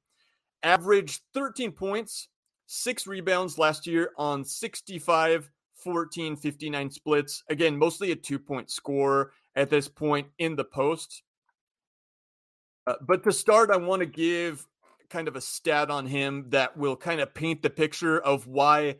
Averaged 0.65 1.21
13 1.35 1.71
points, 1.71 2.27
six 2.65 3.05
rebounds 3.05 3.59
last 3.59 3.85
year 3.85 4.09
on 4.17 4.43
65, 4.43 5.51
14, 5.75 6.35
59 6.35 6.89
splits. 6.89 7.43
Again, 7.49 7.77
mostly 7.77 8.11
a 8.11 8.15
two 8.15 8.39
point 8.39 8.71
score 8.71 9.31
at 9.55 9.69
this 9.69 9.87
point 9.87 10.27
in 10.39 10.55
the 10.55 10.65
post. 10.65 11.21
Uh, 12.87 12.95
but 13.07 13.23
to 13.23 13.31
start, 13.31 13.69
I 13.69 13.77
want 13.77 13.99
to 13.99 14.07
give 14.07 14.65
kind 15.11 15.27
of 15.27 15.35
a 15.35 15.41
stat 15.41 15.91
on 15.91 16.07
him 16.07 16.47
that 16.49 16.75
will 16.75 16.95
kind 16.95 17.21
of 17.21 17.35
paint 17.35 17.61
the 17.61 17.69
picture 17.69 18.19
of 18.19 18.47
why 18.47 18.95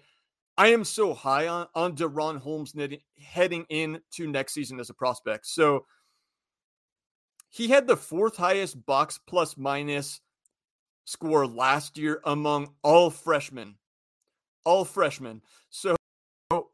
I 0.57 0.67
am 0.67 0.83
so 0.83 1.15
high 1.15 1.47
on, 1.47 1.65
on 1.73 1.95
DaRon 1.95 2.37
Holmes 2.37 2.73
heading 3.19 3.65
into 3.69 4.27
next 4.27 4.53
season 4.53 4.79
as 4.79 4.91
a 4.91 4.93
prospect. 4.93 5.47
So 5.47 5.85
he 7.49 7.69
had 7.69 7.87
the 7.87 7.97
fourth 7.97 8.37
highest 8.37 8.85
box 8.85 9.19
plus 9.27 9.57
minus 9.57 10.21
score 11.05 11.47
last 11.47 11.97
year 11.97 12.19
among 12.25 12.69
all 12.83 13.09
freshmen. 13.09 13.75
All 14.65 14.83
freshmen. 14.83 15.41
So 15.69 15.95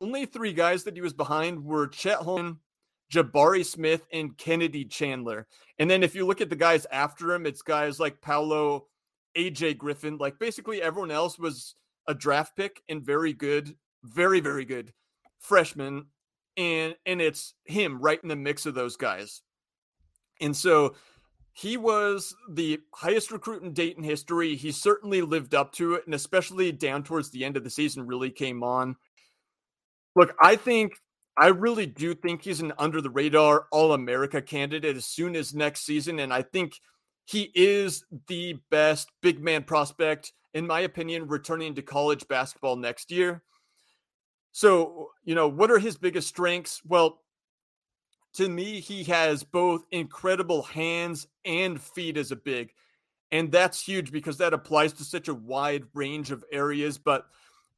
only 0.01 0.25
three 0.25 0.53
guys 0.53 0.83
that 0.83 0.95
he 0.95 1.01
was 1.01 1.13
behind 1.13 1.63
were 1.63 1.87
Chet 1.87 2.19
Holmgren, 2.19 2.57
Jabari 3.11 3.65
Smith, 3.65 4.05
and 4.11 4.37
Kennedy 4.37 4.85
Chandler. 4.85 5.47
And 5.79 5.89
then 5.89 6.03
if 6.03 6.15
you 6.15 6.25
look 6.25 6.41
at 6.41 6.49
the 6.49 6.55
guys 6.55 6.87
after 6.91 7.33
him, 7.33 7.45
it's 7.45 7.61
guys 7.61 7.99
like 7.99 8.21
Paolo, 8.21 8.87
AJ 9.37 9.77
Griffin. 9.77 10.17
Like 10.17 10.39
basically 10.39 10.81
everyone 10.81 11.11
else 11.11 11.37
was 11.37 11.75
a 12.07 12.13
draft 12.13 12.55
pick 12.55 12.81
and 12.89 13.03
very 13.03 13.33
good, 13.33 13.75
very, 14.03 14.39
very 14.39 14.65
good 14.65 14.93
freshman. 15.39 16.05
And 16.57 16.95
and 17.05 17.21
it's 17.21 17.53
him 17.65 18.01
right 18.01 18.19
in 18.21 18.29
the 18.29 18.35
mix 18.35 18.65
of 18.65 18.75
those 18.75 18.97
guys. 18.97 19.41
And 20.41 20.55
so 20.55 20.95
he 21.53 21.77
was 21.77 22.33
the 22.49 22.79
highest 22.93 23.31
recruit 23.31 23.63
in 23.63 23.73
Dayton 23.73 24.03
history. 24.03 24.55
He 24.55 24.71
certainly 24.71 25.21
lived 25.21 25.53
up 25.53 25.73
to 25.73 25.95
it, 25.95 26.05
and 26.05 26.15
especially 26.15 26.71
down 26.71 27.03
towards 27.03 27.29
the 27.29 27.43
end 27.43 27.57
of 27.57 27.63
the 27.63 27.69
season, 27.69 28.07
really 28.07 28.31
came 28.31 28.63
on. 28.63 28.95
Look, 30.15 30.33
I 30.41 30.55
think 30.55 30.93
I 31.37 31.47
really 31.47 31.85
do 31.85 32.13
think 32.13 32.43
he's 32.43 32.61
an 32.61 32.73
under 32.77 33.01
the 33.01 33.09
radar 33.09 33.67
All 33.71 33.93
America 33.93 34.41
candidate 34.41 34.97
as 34.97 35.05
soon 35.05 35.35
as 35.35 35.53
next 35.53 35.85
season. 35.85 36.19
And 36.19 36.33
I 36.33 36.41
think 36.41 36.73
he 37.25 37.51
is 37.55 38.03
the 38.27 38.57
best 38.69 39.09
big 39.21 39.41
man 39.41 39.63
prospect, 39.63 40.33
in 40.53 40.67
my 40.67 40.81
opinion, 40.81 41.27
returning 41.27 41.75
to 41.75 41.81
college 41.81 42.27
basketball 42.27 42.75
next 42.75 43.11
year. 43.11 43.43
So, 44.51 45.11
you 45.23 45.35
know, 45.35 45.47
what 45.47 45.71
are 45.71 45.79
his 45.79 45.97
biggest 45.97 46.27
strengths? 46.27 46.81
Well, 46.85 47.21
to 48.33 48.47
me, 48.47 48.79
he 48.79 49.03
has 49.05 49.43
both 49.43 49.85
incredible 49.91 50.63
hands 50.63 51.27
and 51.45 51.81
feet 51.81 52.17
as 52.17 52.31
a 52.31 52.35
big. 52.35 52.73
And 53.31 53.51
that's 53.51 53.81
huge 53.81 54.11
because 54.11 54.37
that 54.37 54.53
applies 54.53 54.93
to 54.93 55.03
such 55.03 55.27
a 55.27 55.33
wide 55.33 55.85
range 55.93 56.31
of 56.31 56.43
areas. 56.51 56.97
But 56.97 57.25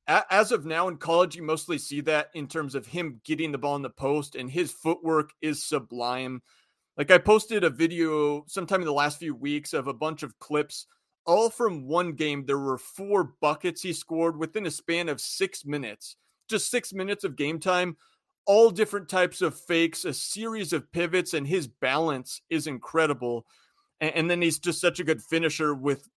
as 0.07 0.51
of 0.51 0.65
now 0.65 0.87
in 0.87 0.97
college, 0.97 1.35
you 1.35 1.43
mostly 1.43 1.77
see 1.77 2.01
that 2.01 2.29
in 2.33 2.47
terms 2.47 2.75
of 2.75 2.85
him 2.85 3.21
getting 3.23 3.51
the 3.51 3.57
ball 3.57 3.75
in 3.75 3.81
the 3.81 3.89
post, 3.89 4.35
and 4.35 4.49
his 4.49 4.71
footwork 4.71 5.31
is 5.41 5.63
sublime. 5.63 6.41
Like 6.97 7.09
I 7.09 7.17
posted 7.17 7.63
a 7.63 7.69
video 7.69 8.43
sometime 8.47 8.81
in 8.81 8.85
the 8.85 8.93
last 8.93 9.19
few 9.19 9.33
weeks 9.33 9.73
of 9.73 9.87
a 9.87 9.93
bunch 9.93 10.23
of 10.23 10.37
clips, 10.39 10.87
all 11.25 11.49
from 11.49 11.87
one 11.87 12.13
game. 12.13 12.45
There 12.45 12.59
were 12.59 12.77
four 12.77 13.35
buckets 13.41 13.81
he 13.81 13.93
scored 13.93 14.37
within 14.37 14.65
a 14.65 14.71
span 14.71 15.09
of 15.09 15.21
six 15.21 15.65
minutes, 15.65 16.17
just 16.49 16.69
six 16.69 16.93
minutes 16.93 17.23
of 17.23 17.35
game 17.35 17.59
time. 17.59 17.97
All 18.45 18.69
different 18.69 19.09
types 19.09 19.41
of 19.41 19.57
fakes, 19.57 20.05
a 20.05 20.13
series 20.13 20.73
of 20.73 20.91
pivots, 20.91 21.33
and 21.33 21.47
his 21.47 21.67
balance 21.67 22.41
is 22.49 22.67
incredible. 22.67 23.45
And, 23.99 24.15
and 24.15 24.31
then 24.31 24.41
he's 24.41 24.59
just 24.59 24.81
such 24.81 24.99
a 24.99 25.03
good 25.03 25.21
finisher 25.21 25.73
with, 25.73 26.07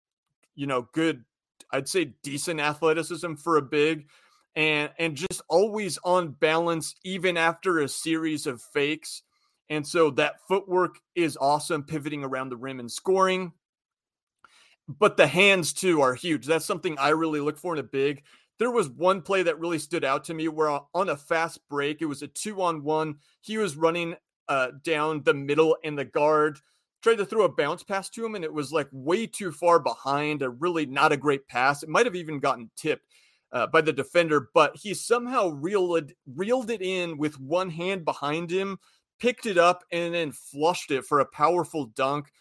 you 0.55 0.67
know, 0.67 0.89
good, 0.93 1.25
I'd 1.71 1.89
say 1.89 2.15
decent 2.23 2.61
athleticism 2.61 3.35
for 3.35 3.57
a 3.57 3.63
big 3.63 4.09
and 4.57 4.91
and 4.99 5.17
just 5.17 5.43
always 5.49 5.99
on 6.03 6.31
balance 6.31 6.95
even 7.05 7.37
after 7.37 7.79
a 7.79 7.89
series 7.89 8.47
of 8.47 8.63
fakes. 8.63 9.23
And 9.69 9.87
so 9.87 10.11
that 10.13 10.41
footwork 10.49 10.99
is 11.15 11.37
awesome 11.41 11.83
pivoting 11.83 12.25
around 12.25 12.49
the 12.49 12.57
rim 12.57 12.81
and 12.81 12.91
scoring. 12.91 13.53
But 14.89 15.17
the 15.17 15.27
hands 15.27 15.73
too 15.73 16.01
are 16.01 16.15
huge. 16.15 16.47
That's 16.47 16.65
something 16.65 16.97
I 16.99 17.11
really 17.11 17.41
look 17.41 17.59
for 17.59 17.75
in 17.75 17.81
a 17.81 17.83
big. 17.83 18.23
There 18.59 18.71
was 18.71 18.89
one 18.89 19.23
play 19.23 19.43
that 19.43 19.59
really 19.59 19.79
stood 19.79 20.05
out 20.05 20.25
to 20.25 20.35
me 20.35 20.49
where 20.49 20.81
on 20.95 21.09
a 21.09 21.17
fast 21.17 21.61
break, 21.69 22.01
it 22.01 22.07
was 22.07 22.23
a 22.23 22.29
two 22.29 22.63
on 22.63 22.83
one. 22.83 23.17
He 23.43 23.59
was 23.59 23.77
running 23.77 24.17
uh, 24.49 24.69
down 24.83 25.23
the 25.23 25.35
middle 25.35 25.77
and 25.85 25.99
the 25.99 26.05
guard 26.05 26.59
tried 27.03 27.19
to 27.19 27.25
throw 27.25 27.45
a 27.45 27.49
bounce 27.49 27.83
pass 27.83 28.11
to 28.11 28.25
him 28.25 28.35
and 28.35 28.45
it 28.45 28.53
was 28.53 28.73
like 28.73 28.89
way 28.91 29.27
too 29.27 29.53
far 29.53 29.79
behind 29.79 30.43
a 30.43 30.51
really 30.51 30.87
not 30.87 31.13
a 31.13 31.17
great 31.17 31.47
pass 31.47 31.83
it 31.83 31.89
might 31.89 32.07
have 32.07 32.17
even 32.17 32.41
gotten 32.41 32.71
tipped 32.77 33.07
uh, 33.53 33.67
by 33.67 33.81
the 33.81 33.93
defender 33.93 34.49
but 34.55 34.77
he 34.77 34.95
somehow 34.95 35.49
reeled 35.49 36.13
reeled 36.35 36.71
it 36.71 36.83
in 36.83 37.17
with 37.17 37.39
one 37.39 37.71
hand 37.71 38.05
behind 38.05 38.51
him 38.51 38.79
picked 39.19 39.47
it 39.47 39.59
up 39.59 39.85
and 39.93 40.15
then 40.15 40.33
flushed 40.33 40.91
it 40.91 41.05
for 41.05 41.21
a 41.21 41.27
powerful 41.27 41.87
dunk 41.87 42.33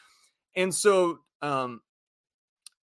and 0.56 0.74
so 0.74 1.20
um, 1.42 1.82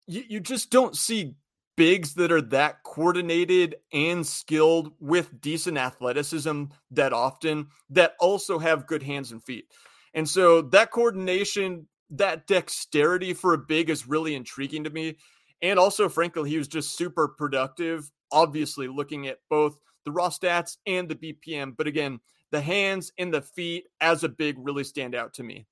you, 0.07 0.23
you 0.27 0.39
just 0.39 0.71
don't 0.71 0.95
see 0.95 1.35
bigs 1.77 2.15
that 2.15 2.31
are 2.31 2.41
that 2.41 2.83
coordinated 2.83 3.75
and 3.93 4.25
skilled 4.27 4.91
with 4.99 5.39
decent 5.39 5.77
athleticism 5.77 6.63
that 6.91 7.13
often 7.13 7.67
that 7.91 8.15
also 8.19 8.59
have 8.59 8.87
good 8.87 9.03
hands 9.03 9.31
and 9.31 9.41
feet. 9.43 9.71
And 10.13 10.27
so 10.27 10.61
that 10.63 10.91
coordination, 10.91 11.87
that 12.09 12.47
dexterity 12.47 13.33
for 13.33 13.53
a 13.53 13.57
big 13.59 13.89
is 13.89 14.07
really 14.07 14.35
intriguing 14.35 14.83
to 14.83 14.89
me. 14.89 15.17
And 15.61 15.79
also, 15.79 16.09
frankly, 16.09 16.49
he 16.49 16.57
was 16.57 16.67
just 16.67 16.97
super 16.97 17.27
productive, 17.27 18.11
obviously, 18.31 18.87
looking 18.87 19.27
at 19.27 19.37
both 19.49 19.77
the 20.03 20.11
raw 20.11 20.29
stats 20.29 20.77
and 20.85 21.07
the 21.07 21.15
BPM. 21.15 21.77
But 21.77 21.87
again, 21.87 22.19
the 22.51 22.61
hands 22.61 23.11
and 23.17 23.33
the 23.33 23.41
feet 23.41 23.85
as 24.01 24.23
a 24.23 24.29
big 24.29 24.55
really 24.57 24.83
stand 24.83 25.13
out 25.13 25.35
to 25.35 25.43
me. 25.43 25.67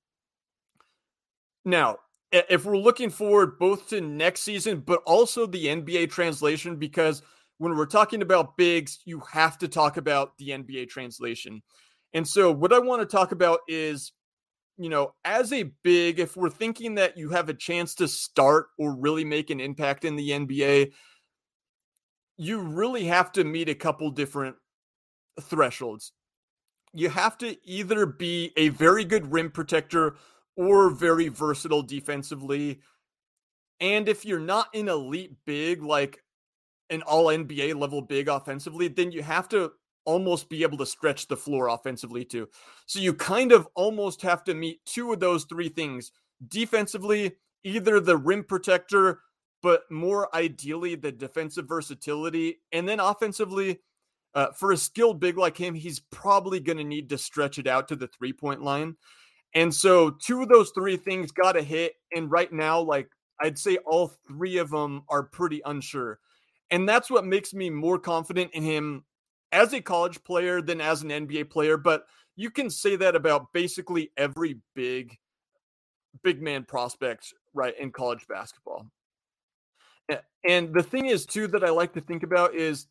Now, 1.63 1.97
if 2.31 2.65
we're 2.65 2.77
looking 2.77 3.09
forward 3.09 3.59
both 3.59 3.89
to 3.89 4.01
next 4.01 4.41
season, 4.41 4.79
but 4.79 5.01
also 5.05 5.45
the 5.45 5.65
NBA 5.65 6.09
translation, 6.09 6.75
because 6.75 7.21
when 7.57 7.75
we're 7.75 7.85
talking 7.85 8.21
about 8.21 8.57
bigs, 8.57 8.99
you 9.05 9.21
have 9.31 9.57
to 9.59 9.67
talk 9.67 9.97
about 9.97 10.37
the 10.37 10.49
NBA 10.49 10.89
translation. 10.89 11.61
And 12.13 12.27
so, 12.27 12.51
what 12.51 12.73
I 12.73 12.79
want 12.79 13.01
to 13.01 13.05
talk 13.05 13.31
about 13.31 13.59
is, 13.67 14.11
you 14.77 14.89
know, 14.89 15.13
as 15.23 15.53
a 15.53 15.71
big, 15.83 16.19
if 16.19 16.35
we're 16.35 16.49
thinking 16.49 16.95
that 16.95 17.17
you 17.17 17.29
have 17.29 17.49
a 17.49 17.53
chance 17.53 17.95
to 17.95 18.07
start 18.07 18.67
or 18.77 18.95
really 18.95 19.23
make 19.23 19.49
an 19.49 19.59
impact 19.59 20.05
in 20.05 20.15
the 20.15 20.29
NBA, 20.31 20.91
you 22.37 22.59
really 22.59 23.05
have 23.05 23.31
to 23.33 23.43
meet 23.43 23.69
a 23.69 23.75
couple 23.75 24.09
different 24.11 24.55
thresholds. 25.41 26.11
You 26.93 27.09
have 27.09 27.37
to 27.39 27.57
either 27.67 28.05
be 28.05 28.51
a 28.57 28.69
very 28.69 29.05
good 29.05 29.31
rim 29.31 29.51
protector 29.51 30.15
or 30.55 30.89
very 30.89 31.27
versatile 31.27 31.83
defensively. 31.83 32.81
And 33.79 34.07
if 34.07 34.25
you're 34.25 34.39
not 34.39 34.73
an 34.73 34.87
elite 34.87 35.33
big, 35.45 35.81
like 35.81 36.23
an 36.89 37.01
all 37.01 37.25
NBA 37.25 37.75
level 37.79 38.01
big 38.01 38.27
offensively, 38.27 38.87
then 38.87 39.11
you 39.11 39.23
have 39.23 39.49
to 39.49 39.71
almost 40.05 40.49
be 40.49 40.63
able 40.63 40.77
to 40.77 40.85
stretch 40.85 41.27
the 41.27 41.35
floor 41.35 41.67
offensively 41.67 42.23
too. 42.23 42.47
So 42.85 42.99
you 42.99 43.13
kind 43.13 43.51
of 43.51 43.67
almost 43.75 44.21
have 44.21 44.43
to 44.45 44.53
meet 44.53 44.85
two 44.85 45.11
of 45.11 45.19
those 45.19 45.45
three 45.45 45.69
things 45.69 46.11
defensively, 46.47 47.35
either 47.63 47.99
the 47.99 48.17
rim 48.17 48.43
protector, 48.43 49.21
but 49.63 49.89
more 49.89 50.33
ideally 50.35 50.95
the 50.95 51.11
defensive 51.11 51.67
versatility. 51.67 52.59
And 52.71 52.87
then 52.87 52.99
offensively, 52.99 53.79
uh, 54.35 54.51
for 54.51 54.71
a 54.71 54.77
skilled 54.77 55.19
big 55.19 55.37
like 55.37 55.57
him, 55.57 55.73
he's 55.73 55.99
probably 55.99 56.59
going 56.59 56.77
to 56.77 56.83
need 56.83 57.09
to 57.09 57.17
stretch 57.17 57.57
it 57.57 57.67
out 57.67 57.87
to 57.87 57.95
the 57.95 58.07
three 58.07 58.33
point 58.33 58.61
line. 58.61 58.95
And 59.55 59.73
so 59.73 60.09
two 60.09 60.41
of 60.41 60.49
those 60.49 60.71
three 60.71 60.97
things 60.97 61.31
got 61.31 61.53
to 61.53 61.61
hit. 61.61 61.93
And 62.13 62.29
right 62.29 62.51
now, 62.51 62.81
like 62.81 63.09
I'd 63.41 63.57
say 63.57 63.77
all 63.77 64.11
three 64.27 64.57
of 64.57 64.69
them 64.69 65.03
are 65.09 65.23
pretty 65.23 65.61
unsure. 65.65 66.19
And 66.71 66.87
that's 66.87 67.09
what 67.09 67.25
makes 67.25 67.53
me 67.53 67.69
more 67.69 67.97
confident 67.97 68.51
in 68.53 68.63
him 68.63 69.05
as 69.51 69.73
a 69.73 69.81
college 69.81 70.23
player 70.23 70.61
than 70.61 70.81
as 70.81 71.01
an 71.01 71.09
NBA 71.09 71.49
player. 71.49 71.77
But 71.77 72.05
you 72.35 72.49
can 72.49 72.69
say 72.69 72.97
that 72.97 73.15
about 73.15 73.53
basically 73.53 74.11
every 74.17 74.59
big, 74.75 75.17
big 76.23 76.41
man 76.41 76.65
prospect, 76.65 77.33
right, 77.53 77.73
in 77.79 77.91
college 77.91 78.27
basketball. 78.27 78.87
And 80.47 80.73
the 80.73 80.83
thing 80.83 81.07
is, 81.07 81.25
too, 81.25 81.47
that 81.47 81.63
I 81.63 81.69
like 81.69 81.93
to 81.93 82.01
think 82.01 82.23
about 82.23 82.53
is 82.53 82.87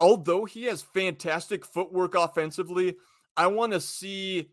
although 0.00 0.44
he 0.44 0.64
has 0.64 0.82
fantastic 0.82 1.64
footwork 1.64 2.14
offensively, 2.14 2.96
I 3.36 3.46
want 3.46 3.72
to 3.72 3.80
see 3.80 4.48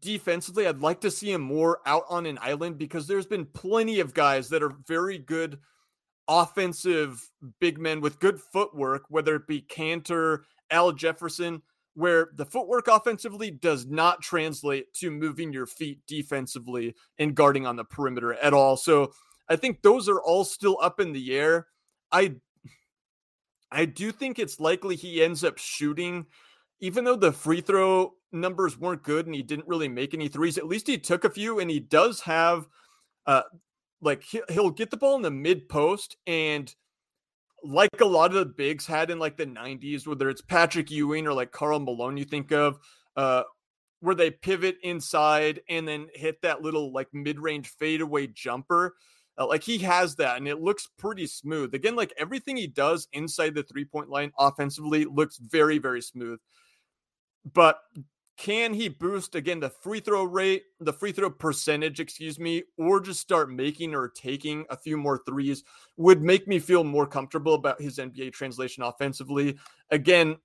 defensively, 0.00 0.66
I'd 0.66 0.80
like 0.80 1.00
to 1.02 1.10
see 1.10 1.32
him 1.32 1.40
more 1.40 1.80
out 1.86 2.04
on 2.08 2.26
an 2.26 2.38
island 2.40 2.78
because 2.78 3.06
there's 3.06 3.26
been 3.26 3.46
plenty 3.46 4.00
of 4.00 4.14
guys 4.14 4.48
that 4.50 4.62
are 4.62 4.74
very 4.86 5.18
good 5.18 5.58
offensive 6.28 7.30
big 7.58 7.78
men 7.78 8.00
with 8.00 8.20
good 8.20 8.40
footwork, 8.40 9.04
whether 9.08 9.36
it 9.36 9.46
be 9.46 9.62
Kanter, 9.62 10.40
Al 10.70 10.92
Jefferson, 10.92 11.62
where 11.94 12.28
the 12.34 12.44
footwork 12.44 12.86
offensively 12.86 13.50
does 13.50 13.86
not 13.86 14.20
translate 14.20 14.92
to 14.94 15.10
moving 15.10 15.52
your 15.52 15.66
feet 15.66 16.00
defensively 16.06 16.94
and 17.18 17.34
guarding 17.34 17.66
on 17.66 17.76
the 17.76 17.84
perimeter 17.84 18.34
at 18.34 18.54
all. 18.54 18.76
So 18.76 19.12
I 19.48 19.56
think 19.56 19.82
those 19.82 20.08
are 20.08 20.20
all 20.20 20.44
still 20.44 20.78
up 20.80 21.00
in 21.00 21.12
the 21.12 21.34
air. 21.36 21.66
I 22.12 22.36
I 23.70 23.84
do 23.84 24.12
think 24.12 24.38
it's 24.38 24.60
likely 24.60 24.96
he 24.96 25.22
ends 25.22 25.44
up 25.44 25.58
shooting, 25.58 26.26
even 26.80 27.04
though 27.04 27.16
the 27.16 27.32
free 27.32 27.60
throw 27.60 28.14
numbers 28.32 28.78
weren't 28.78 29.02
good 29.02 29.26
and 29.26 29.34
he 29.34 29.42
didn't 29.42 29.68
really 29.68 29.88
make 29.88 30.14
any 30.14 30.28
threes. 30.28 30.58
At 30.58 30.66
least 30.66 30.86
he 30.86 30.98
took 30.98 31.24
a 31.24 31.30
few 31.30 31.58
and 31.60 31.70
he 31.70 31.80
does 31.80 32.20
have 32.22 32.68
uh 33.26 33.42
like 34.00 34.24
he'll 34.48 34.70
get 34.70 34.90
the 34.90 34.96
ball 34.96 35.16
in 35.16 35.22
the 35.22 35.30
mid 35.30 35.68
post 35.68 36.16
and 36.26 36.72
like 37.64 37.90
a 38.00 38.04
lot 38.04 38.30
of 38.30 38.36
the 38.36 38.44
bigs 38.44 38.86
had 38.86 39.10
in 39.10 39.18
like 39.18 39.36
the 39.36 39.46
90s 39.46 40.06
whether 40.06 40.28
it's 40.28 40.42
Patrick 40.42 40.90
Ewing 40.90 41.26
or 41.26 41.32
like 41.32 41.52
Karl 41.52 41.80
Malone 41.80 42.16
you 42.16 42.24
think 42.24 42.52
of 42.52 42.78
uh 43.16 43.42
where 44.00 44.14
they 44.14 44.30
pivot 44.30 44.76
inside 44.84 45.60
and 45.68 45.88
then 45.88 46.06
hit 46.14 46.40
that 46.42 46.62
little 46.62 46.92
like 46.92 47.08
mid-range 47.12 47.68
fadeaway 47.68 48.28
jumper 48.28 48.94
uh, 49.38 49.46
like 49.46 49.64
he 49.64 49.78
has 49.78 50.14
that 50.16 50.36
and 50.36 50.46
it 50.46 50.60
looks 50.60 50.88
pretty 50.98 51.26
smooth 51.26 51.74
again 51.74 51.96
like 51.96 52.12
everything 52.16 52.56
he 52.56 52.68
does 52.68 53.08
inside 53.12 53.54
the 53.54 53.62
three 53.64 53.84
point 53.84 54.08
line 54.08 54.30
offensively 54.38 55.04
looks 55.04 55.38
very 55.38 55.78
very 55.78 56.00
smooth 56.00 56.38
but 57.54 57.80
can 58.38 58.72
he 58.72 58.88
boost 58.88 59.34
again 59.34 59.58
the 59.58 59.68
free 59.68 59.98
throw 59.98 60.22
rate, 60.22 60.62
the 60.78 60.92
free 60.92 61.10
throw 61.10 61.28
percentage, 61.28 61.98
excuse 61.98 62.38
me, 62.38 62.62
or 62.76 63.00
just 63.00 63.20
start 63.20 63.50
making 63.50 63.94
or 63.94 64.08
taking 64.08 64.64
a 64.70 64.76
few 64.76 64.96
more 64.96 65.20
threes 65.26 65.64
would 65.96 66.22
make 66.22 66.46
me 66.46 66.60
feel 66.60 66.84
more 66.84 67.06
comfortable 67.06 67.54
about 67.54 67.82
his 67.82 67.98
NBA 67.98 68.32
translation 68.32 68.84
offensively. 68.84 69.58
Again, 69.90 70.36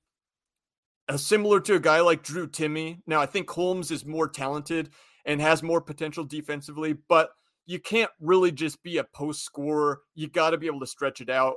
uh, 1.08 1.18
similar 1.18 1.60
to 1.60 1.76
a 1.76 1.80
guy 1.80 2.00
like 2.02 2.24
Drew 2.24 2.48
Timme. 2.48 3.00
Now, 3.06 3.22
I 3.22 3.28
think 3.28 3.48
Holmes 3.50 3.92
is 3.92 4.06
more 4.06 4.28
talented 4.28 4.90
and 5.26 5.40
has 5.40 5.62
more 5.62 5.82
potential 5.82 6.24
defensively, 6.24 6.96
but 7.08 7.30
you 7.68 7.80
can't 7.80 8.12
really 8.20 8.52
just 8.52 8.82
be 8.82 8.98
a 8.98 9.04
post 9.04 9.44
scorer. 9.44 10.02
You 10.16 10.30
got 10.30 10.50
to 10.50 10.58
be 10.58 10.68
able 10.68 10.80
to 10.80 10.88
stretch 10.88 11.22
it 11.22 11.30
out. 11.30 11.56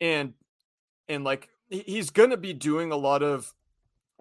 And 0.00 0.34
and 1.08 1.24
like 1.24 1.48
he's 1.68 2.10
going 2.10 2.30
to 2.30 2.36
be 2.36 2.52
doing 2.52 2.92
a 2.92 2.96
lot 2.96 3.22
of 3.22 3.52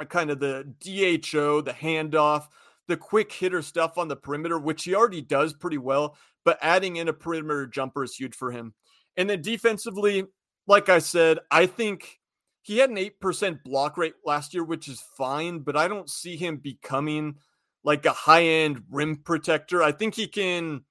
kind 0.05 0.29
of 0.29 0.39
the 0.39 0.63
DHO, 0.79 1.61
the 1.61 1.73
handoff, 1.73 2.47
the 2.87 2.97
quick 2.97 3.31
hitter 3.31 3.61
stuff 3.61 3.97
on 3.97 4.07
the 4.07 4.15
perimeter, 4.15 4.59
which 4.59 4.83
he 4.83 4.95
already 4.95 5.21
does 5.21 5.53
pretty 5.53 5.77
well, 5.77 6.15
but 6.45 6.59
adding 6.61 6.97
in 6.97 7.07
a 7.07 7.13
perimeter 7.13 7.67
jumper 7.67 8.03
is 8.03 8.15
huge 8.15 8.35
for 8.35 8.51
him. 8.51 8.73
And 9.17 9.29
then 9.29 9.41
defensively, 9.41 10.25
like 10.67 10.89
I 10.89 10.99
said, 10.99 11.39
I 11.51 11.65
think 11.65 12.19
he 12.61 12.77
had 12.77 12.89
an 12.89 12.97
8% 12.97 13.63
block 13.63 13.97
rate 13.97 14.15
last 14.25 14.53
year, 14.53 14.63
which 14.63 14.87
is 14.87 15.01
fine, 15.17 15.59
but 15.59 15.75
I 15.77 15.87
don't 15.87 16.09
see 16.09 16.35
him 16.35 16.57
becoming 16.57 17.35
like 17.83 18.05
a 18.05 18.11
high 18.11 18.43
end 18.43 18.83
rim 18.91 19.17
protector. 19.17 19.81
I 19.81 19.91
think 19.91 20.15
he 20.15 20.27
can 20.27 20.81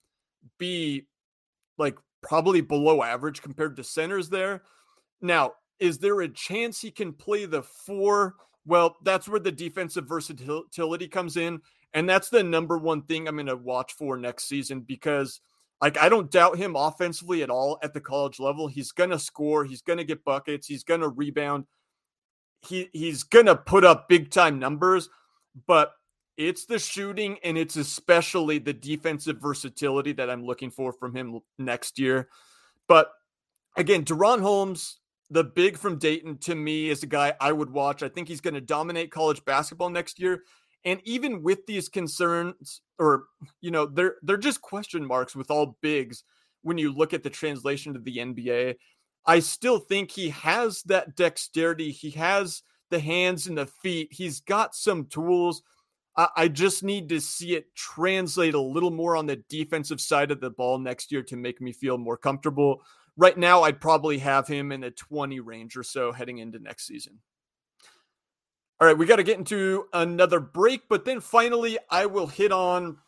be 0.59 1.07
like 1.79 1.97
probably 2.23 2.62
below 2.62 3.03
average 3.03 3.42
compared 3.42 3.77
to 3.77 3.85
centers 3.85 4.29
there. 4.31 4.62
Now, 5.21 5.53
is 5.79 5.99
there 5.99 6.21
a 6.23 6.29
chance 6.29 6.81
he 6.81 6.90
can 6.90 7.12
play 7.12 7.45
the 7.45 7.62
four 7.62 8.37
well, 8.67 8.97
that's 9.03 9.29
where 9.29 9.41
the 9.41 9.53
defensive 9.53 10.07
versatility 10.07 11.09
comes 11.09 11.37
in. 11.37 11.61
And 11.95 12.09
that's 12.09 12.29
the 12.29 12.43
number 12.43 12.77
one 12.77 13.03
thing 13.03 13.27
I'm 13.27 13.37
going 13.37 13.47
to 13.47 13.57
watch 13.57 13.95
for 13.95 14.17
next 14.19 14.49
season 14.49 14.81
because, 14.81 15.41
like, 15.81 15.97
I 15.97 16.09
don't 16.09 16.31
doubt 16.31 16.59
him 16.59 16.77
offensively 16.77 17.43
at 17.43 17.51
all 17.51 17.79
at 17.83 17.95
the 17.95 18.01
college 18.01 18.39
level. 18.41 18.67
He's 18.69 18.93
going 18.93 19.11
to 19.11 19.19
score, 19.19 19.65
he's 19.65 19.83
going 19.83 19.99
to 19.99 20.05
get 20.05 20.25
buckets, 20.25 20.67
he's 20.67 20.85
going 20.85 21.01
to 21.01 21.09
rebound. 21.09 21.65
he 22.67 22.89
he's 22.93 23.23
gonna 23.23 23.55
put 23.55 23.85
up 23.85 24.09
big 24.09 24.31
time 24.31 24.59
numbers, 24.59 25.09
but 25.67 25.93
it's 26.37 26.67
the 26.67 26.79
shooting 26.79 27.39
and 27.45 27.57
it's 27.57 27.77
especially 27.77 28.59
the 28.59 28.73
defensive 28.73 29.39
versatility 29.41 30.13
that 30.13 30.29
I'm 30.29 30.45
looking 30.45 30.71
for 30.71 30.93
from 30.93 31.15
him 31.15 31.41
next 31.59 31.99
year. 31.99 32.29
But 32.89 33.11
again, 33.77 34.05
DaRon 34.05 34.41
Holmes, 34.41 34.99
the 35.31 35.45
big 35.45 35.77
from 35.77 35.99
Dayton, 35.99 36.39
to 36.39 36.55
me 36.55 36.89
is 36.89 37.03
a 37.03 37.07
guy 37.07 37.35
I 37.41 37.53
would 37.53 37.71
watch. 37.71 38.03
I 38.03 38.09
think 38.09 38.29
he's 38.29 38.41
going 38.41 38.55
to 38.55 38.61
dominate 38.61 39.11
college 39.11 39.45
basketball 39.45 39.91
next 39.91 40.21
year. 40.21 40.43
And 40.85 41.01
even 41.05 41.43
with 41.43 41.67
these 41.67 41.89
concerns, 41.89 42.81
or 42.99 43.25
you 43.61 43.71
know, 43.71 43.87
they're 43.87 44.17
they're 44.23 44.37
just 44.37 44.62
question 44.62 45.05
marks 45.05 45.35
with 45.35 45.51
all 45.51 45.77
bigs 45.81 46.23
when 46.62 46.79
you 46.79 46.93
look 46.93 47.12
at 47.12 47.23
the 47.23 47.31
translation 47.31 47.93
to 47.95 48.01
the 48.01 48.19
NBA. 48.19 48.77
I 49.27 49.41
still 49.41 49.81
think 49.81 50.11
he 50.11 50.29
has 50.31 50.83
that 50.85 51.17
dexterity. 51.17 51.91
He 51.91 52.11
has 52.11 52.62
the 52.91 53.01
hands 53.01 53.49
and 53.49 53.59
the 53.59 53.67
feet. 53.67 54.09
He's 54.12 54.41
got 54.41 54.77
some 54.77 55.07
tools. 55.07 55.62
I, 56.17 56.29
I 56.37 56.49
just 56.49 56.85
need 56.85 57.09
to 57.09 57.21
see 57.21 57.57
it 57.57 57.75
translate 57.75 58.55
a 58.55 58.61
little 58.61 58.93
more 58.93 59.17
on 59.17 59.27
the 59.27 59.43
defensive 59.49 60.01
side 60.01 60.31
of 60.31 60.41
the 60.41 60.51
ball 60.51 60.79
next 60.79 61.11
year 61.11 61.23
to 61.25 61.37
make 61.37 61.61
me 61.61 61.73
feel 61.73 61.99
more 61.99 62.17
comfortable. 62.17 62.83
Right 63.17 63.37
now, 63.37 63.63
I'd 63.63 63.81
probably 63.81 64.19
have 64.19 64.47
him 64.47 64.73
in 64.73 64.83
the 64.83 64.91
20 64.91 65.41
range 65.41 65.77
or 65.77 65.83
so 65.83 66.13
heading 66.13 66.39
into 66.39 66.59
next 66.59 66.87
season. 66.87 67.21
All 68.79 68.87
right, 68.87 68.97
we 68.97 69.07
got 69.07 69.17
to 69.17 69.23
get 69.23 69.39
into 69.39 69.87
another 69.95 70.39
break, 70.39 70.83
but 70.89 71.07
then 71.07 71.21
finally, 71.21 71.79
I 71.89 72.05
will 72.07 72.27
hit 72.27 72.53
on 72.53 72.99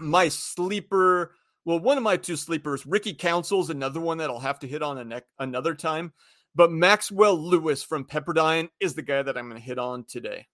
my 0.00 0.28
sleeper. 0.28 1.34
Well, 1.66 1.78
one 1.78 1.98
of 1.98 2.02
my 2.02 2.16
two 2.16 2.36
sleepers, 2.36 2.86
Ricky 2.86 3.12
Council's 3.12 3.68
another 3.68 4.00
one 4.00 4.18
that 4.18 4.30
I'll 4.30 4.40
have 4.40 4.58
to 4.60 4.66
hit 4.66 4.82
on 4.82 5.06
ne- 5.08 5.20
another 5.38 5.74
time. 5.74 6.14
But 6.54 6.72
Maxwell 6.72 7.38
Lewis 7.38 7.82
from 7.82 8.04
Pepperdine 8.04 8.70
is 8.80 8.94
the 8.94 9.02
guy 9.02 9.22
that 9.22 9.36
I'm 9.36 9.48
going 9.48 9.60
to 9.60 9.66
hit 9.66 9.78
on 9.78 10.04
today. 10.04 10.46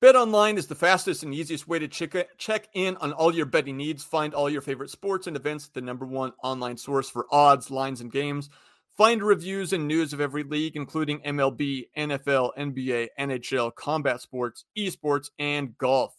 BetOnline 0.00 0.58
is 0.58 0.68
the 0.68 0.76
fastest 0.76 1.24
and 1.24 1.34
easiest 1.34 1.66
way 1.66 1.80
to 1.80 1.88
check, 1.88 2.14
check 2.38 2.68
in 2.72 2.96
on 2.98 3.12
all 3.12 3.34
your 3.34 3.46
betting 3.46 3.76
needs. 3.76 4.04
Find 4.04 4.32
all 4.32 4.48
your 4.48 4.60
favorite 4.60 4.90
sports 4.90 5.26
and 5.26 5.34
events 5.34 5.66
at 5.66 5.74
the 5.74 5.80
number 5.80 6.06
one 6.06 6.32
online 6.44 6.76
source 6.76 7.10
for 7.10 7.26
odds, 7.32 7.68
lines, 7.68 8.00
and 8.00 8.12
games. 8.12 8.48
Find 8.96 9.20
reviews 9.20 9.72
and 9.72 9.88
news 9.88 10.12
of 10.12 10.20
every 10.20 10.44
league, 10.44 10.76
including 10.76 11.18
MLB, 11.22 11.88
NFL, 11.96 12.56
NBA, 12.56 13.08
NHL, 13.18 13.74
combat 13.74 14.20
sports, 14.20 14.64
esports, 14.76 15.30
and 15.40 15.76
golf. 15.78 16.14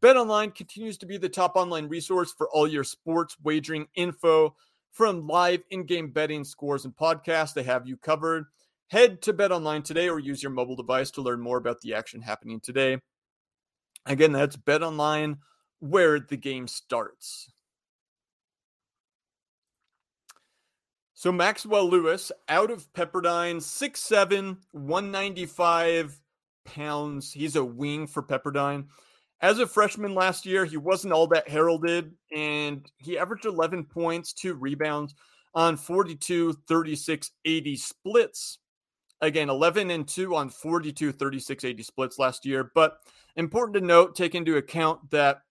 BetOnline 0.00 0.54
continues 0.54 0.96
to 0.98 1.06
be 1.06 1.16
the 1.16 1.28
top 1.28 1.56
online 1.56 1.88
resource 1.88 2.32
for 2.32 2.48
all 2.50 2.68
your 2.68 2.84
sports 2.84 3.36
wagering 3.42 3.88
info. 3.96 4.54
From 4.92 5.26
live 5.26 5.64
in 5.70 5.84
game 5.86 6.10
betting, 6.10 6.44
scores, 6.44 6.84
and 6.84 6.94
podcasts, 6.94 7.54
they 7.54 7.64
have 7.64 7.86
you 7.86 7.96
covered. 7.96 8.46
Head 8.88 9.20
to 9.22 9.34
BetOnline 9.34 9.84
today 9.84 10.08
or 10.08 10.18
use 10.18 10.42
your 10.42 10.52
mobile 10.52 10.76
device 10.76 11.10
to 11.12 11.22
learn 11.22 11.40
more 11.40 11.58
about 11.58 11.80
the 11.82 11.94
action 11.94 12.22
happening 12.22 12.58
today. 12.58 12.98
Again, 14.06 14.32
that's 14.32 14.56
BetOnline, 14.56 15.38
where 15.80 16.18
the 16.18 16.38
game 16.38 16.66
starts. 16.66 17.52
So 21.12 21.32
Maxwell 21.32 21.90
Lewis 21.90 22.32
out 22.48 22.70
of 22.70 22.90
Pepperdine, 22.92 23.56
6'7, 23.56 24.56
195 24.70 26.20
pounds. 26.64 27.32
He's 27.32 27.56
a 27.56 27.64
wing 27.64 28.06
for 28.06 28.22
Pepperdine. 28.22 28.86
As 29.40 29.58
a 29.58 29.66
freshman 29.66 30.14
last 30.14 30.46
year, 30.46 30.64
he 30.64 30.76
wasn't 30.76 31.12
all 31.12 31.26
that 31.28 31.48
heralded, 31.48 32.12
and 32.34 32.90
he 32.96 33.18
averaged 33.18 33.44
11 33.44 33.84
points, 33.84 34.32
two 34.32 34.54
rebounds 34.54 35.14
on 35.54 35.76
42, 35.76 36.54
36, 36.66 37.30
80 37.44 37.76
splits. 37.76 38.58
Again, 39.20 39.50
11 39.50 39.90
and 39.90 40.06
2 40.06 40.34
on 40.34 40.48
42, 40.48 41.12
36, 41.12 41.64
80 41.64 41.82
splits 41.82 42.18
last 42.18 42.46
year. 42.46 42.70
But 42.74 42.98
important 43.36 43.74
to 43.74 43.80
note, 43.80 44.14
take 44.14 44.34
into 44.34 44.56
account 44.56 45.10
that 45.10 45.42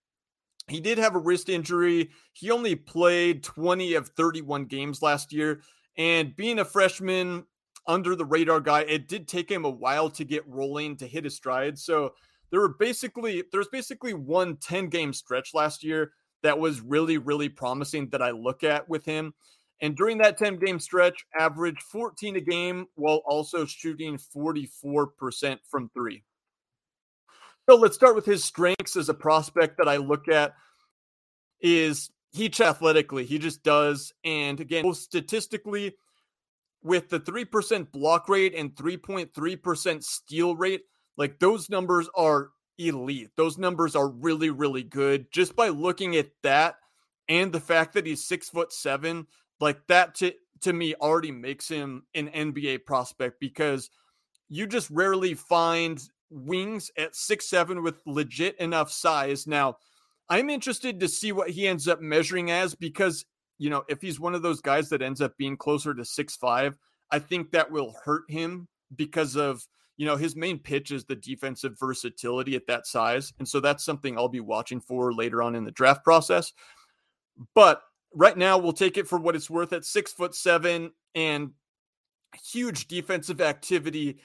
he 0.68 0.80
did 0.80 0.98
have 0.98 1.16
a 1.16 1.20
wrist 1.20 1.50
injury. 1.50 2.12
He 2.34 2.52
only 2.52 2.76
played 2.76 3.44
20 3.44 3.96
of 3.96 4.10
31 4.10 4.66
games 4.66 5.02
last 5.02 5.34
year. 5.34 5.62
And 5.98 6.36
being 6.36 6.60
a 6.60 6.66
freshman, 6.66 7.46
under 7.88 8.16
the 8.16 8.26
radar 8.26 8.60
guy, 8.60 8.82
it 8.82 9.08
did 9.08 9.28
take 9.28 9.50
him 9.50 9.66
a 9.66 9.70
while 9.70 10.10
to 10.12 10.26
get 10.26 10.48
rolling 10.48 10.98
to 10.98 11.08
hit 11.08 11.24
his 11.24 11.36
stride. 11.36 11.80
So 11.80 12.14
there 12.52 12.60
were 12.60 12.76
basically 12.78 13.44
there's 13.52 13.70
basically 13.70 14.14
one 14.14 14.58
10 14.58 14.90
game 14.90 15.14
stretch 15.14 15.54
last 15.54 15.84
year 15.84 16.12
that 16.44 16.60
was 16.60 16.82
really, 16.82 17.18
really 17.18 17.50
promising 17.50 18.10
that 18.10 18.22
I 18.22 18.32
look 18.32 18.64
at 18.64 18.88
with 18.88 19.06
him. 19.06 19.34
And 19.82 19.96
during 19.96 20.18
that 20.20 20.38
10 20.38 20.58
game 20.58 20.80
stretch, 20.80 21.26
averaged 21.38 21.84
14 21.84 22.36
a 22.36 22.42
game 22.42 22.88
while 22.96 23.22
also 23.26 23.66
shooting 23.66 24.18
44% 24.36 25.60
from 25.70 25.90
three. 25.94 26.24
So 27.70 27.76
let's 27.76 27.96
start 27.96 28.16
with 28.16 28.26
his 28.26 28.44
strengths 28.44 28.96
as 28.96 29.10
a 29.10 29.14
prospect 29.14 29.78
that 29.78 29.90
I 29.90 29.98
look 29.98 30.28
at 30.28 30.54
is 31.62 32.10
he 32.32 32.52
athletically. 32.60 33.26
He 33.26 33.40
just 33.40 33.64
does. 33.64 34.14
And 34.24 34.60
again, 34.60 34.84
both 34.84 34.98
statistically, 34.98 35.96
with 36.84 37.10
the 37.10 37.20
3% 37.20 37.92
block 37.92 38.30
rate 38.30 38.54
and 38.56 38.74
3.3% 38.76 40.04
steal 40.04 40.56
rate, 40.56 40.82
like 41.18 41.40
those 41.40 41.70
numbers 41.70 42.10
are 42.16 42.50
elite. 42.78 43.32
Those 43.36 43.58
numbers 43.58 43.96
are 43.96 44.08
really, 44.08 44.50
really 44.50 44.84
good. 44.84 45.32
Just 45.32 45.56
by 45.56 45.70
looking 45.70 46.16
at 46.16 46.30
that 46.44 46.76
and 47.28 47.52
the 47.52 47.60
fact 47.60 47.94
that 47.94 48.06
he's 48.06 48.26
six 48.26 48.50
foot 48.50 48.72
seven, 48.72 49.28
like 49.60 49.86
that 49.88 50.16
to 50.16 50.34
to 50.62 50.74
me 50.74 50.96
already 50.96 51.32
makes 51.32 51.68
him 51.68 52.04
an 52.16 52.30
NBA 52.30 52.86
prospect 52.86 53.40
because 53.40 53.90
you 54.50 54.66
just 54.66 54.90
rarely 54.90 55.34
find 55.34 56.02
wings 56.30 56.92
at 56.98 57.16
six 57.16 57.50
seven 57.50 57.84
with 57.84 58.02
legit 58.06 58.58
enough 58.60 58.92
size. 58.92 59.48
Now, 59.48 59.78
I'm 60.30 60.50
interested 60.50 61.00
to 61.00 61.08
see 61.08 61.32
what 61.32 61.50
he 61.50 61.68
ends 61.68 61.88
up 61.88 62.02
measuring 62.02 62.52
as 62.52 62.76
because 62.76 63.26
you 63.58 63.70
know 63.70 63.84
if 63.88 64.02
he's 64.02 64.20
one 64.20 64.36
of 64.36 64.42
those 64.42 64.62
guys 64.62 64.90
that 64.90 65.02
ends 65.02 65.22
up 65.22 65.38
being 65.38 65.58
closer 65.58 65.94
to 65.94 66.06
six 66.06 66.36
five, 66.36 66.78
I 67.12 67.20
think 67.20 67.52
that 67.52 67.72
will 67.72 67.96
hurt 68.04 68.24
him 68.30 68.68
because 68.96 69.36
of 69.36 69.66
you 69.98 70.06
know 70.06 70.16
his 70.16 70.36
main 70.36 70.60
pitch 70.60 70.92
is 70.92 71.06
the 71.06 71.16
defensive 71.16 71.78
versatility 71.80 72.56
at 72.56 72.68
that 72.68 72.88
size, 72.88 73.34
and 73.40 73.48
so 73.48 73.60
that's 73.60 73.86
something 73.86 74.18
I'll 74.18 74.30
be 74.30 74.40
watching 74.40 74.82
for 74.82 75.14
later 75.14 75.42
on 75.42 75.56
in 75.56 75.64
the 75.64 75.72
draft 75.72 76.04
process. 76.04 76.54
But 77.54 77.82
right 78.14 78.38
now, 78.38 78.58
we'll 78.58 78.74
take 78.74 78.98
it 78.98 79.08
for 79.08 79.20
what 79.20 79.36
it's 79.36 79.50
worth 79.50 79.74
at 79.74 79.86
six 79.86 80.12
foot 80.12 80.36
seven 80.36 80.92
and 81.16 81.52
huge 82.44 82.88
defensive 82.88 83.42
activity 83.42 84.20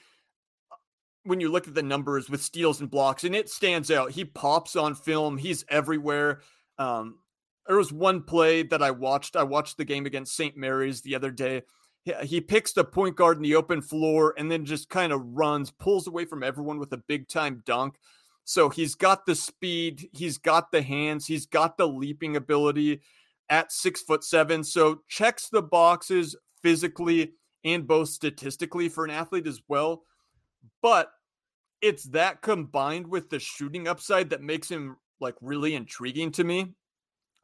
when 1.23 1.39
you 1.39 1.49
look 1.49 1.67
at 1.67 1.73
the 1.73 1.83
numbers 1.83 2.29
with 2.29 2.41
steals 2.41 2.81
and 2.81 2.91
blocks, 2.91 3.23
and 3.23 3.35
it 3.35 3.49
stands 3.49 3.89
out. 3.89 4.11
He 4.11 4.25
pops 4.25 4.75
on 4.75 4.93
film. 4.93 5.37
He's 5.37 5.63
everywhere. 5.69 6.41
Um, 6.77 7.19
there 7.67 7.77
was 7.77 7.93
one 7.93 8.23
play 8.23 8.63
that 8.63 8.83
I 8.83 8.91
watched. 8.91 9.35
I 9.35 9.43
watched 9.43 9.77
the 9.77 9.85
game 9.85 10.05
against 10.05 10.35
St. 10.35 10.57
Mary's 10.57 11.01
the 11.01 11.15
other 11.15 11.31
day. 11.31 11.61
He, 12.03 12.13
he 12.23 12.41
picks 12.41 12.73
the 12.73 12.83
point 12.83 13.15
guard 13.15 13.37
in 13.37 13.43
the 13.43 13.55
open 13.55 13.81
floor 13.81 14.33
and 14.37 14.51
then 14.51 14.65
just 14.65 14.89
kind 14.89 15.13
of 15.13 15.21
runs, 15.23 15.71
pulls 15.71 16.07
away 16.07 16.25
from 16.25 16.43
everyone 16.43 16.77
with 16.77 16.91
a 16.91 16.97
big 16.97 17.29
time 17.29 17.63
dunk. 17.65 17.95
So 18.43 18.67
he's 18.67 18.95
got 18.95 19.25
the 19.25 19.35
speed, 19.35 20.09
he's 20.11 20.37
got 20.37 20.71
the 20.71 20.81
hands, 20.81 21.25
he's 21.25 21.45
got 21.45 21.77
the 21.77 21.87
leaping 21.87 22.35
ability 22.35 22.99
at 23.49 23.71
six 23.71 24.01
foot 24.01 24.23
seven. 24.23 24.63
So 24.63 25.01
checks 25.07 25.49
the 25.49 25.61
boxes 25.61 26.35
physically 26.61 27.33
and 27.63 27.87
both 27.87 28.09
statistically 28.09 28.89
for 28.89 29.05
an 29.05 29.11
athlete 29.11 29.47
as 29.47 29.61
well. 29.67 30.03
But 30.81 31.11
it's 31.81 32.03
that 32.05 32.41
combined 32.41 33.07
with 33.07 33.29
the 33.29 33.39
shooting 33.39 33.87
upside 33.87 34.29
that 34.29 34.41
makes 34.41 34.69
him 34.69 34.95
like 35.19 35.35
really 35.41 35.75
intriguing 35.75 36.31
to 36.31 36.43
me. 36.43 36.73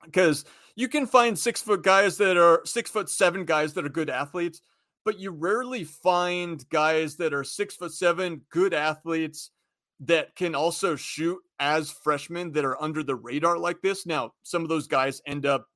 Because 0.04 0.46
you 0.76 0.88
can 0.88 1.06
find 1.06 1.38
six 1.38 1.62
foot 1.62 1.84
guys 1.84 2.18
that 2.18 2.38
are 2.38 2.62
six 2.66 2.90
foot 2.90 3.10
seven 3.10 3.44
guys 3.44 3.74
that 3.74 3.86
are 3.86 3.90
good 3.90 4.10
athletes, 4.10 4.62
but 5.04 5.20
you 5.20 5.32
rarely 5.32 5.84
find 5.84 6.68
guys 6.70 7.18
that 7.18 7.34
are 7.34 7.44
six 7.44 7.76
foot 7.76 7.92
seven 7.92 8.42
good 8.50 8.74
athletes 8.74 9.52
that 10.00 10.34
can 10.36 10.56
also 10.56 10.96
shoot 10.96 11.38
as 11.60 11.92
freshmen 11.92 12.54
that 12.54 12.64
are 12.64 12.82
under 12.82 13.04
the 13.04 13.16
radar 13.16 13.58
like 13.58 13.82
this. 13.82 14.06
Now, 14.06 14.32
some 14.44 14.64
of 14.64 14.70
those 14.70 14.88
guys 14.88 15.22
end 15.26 15.46
up 15.46 15.68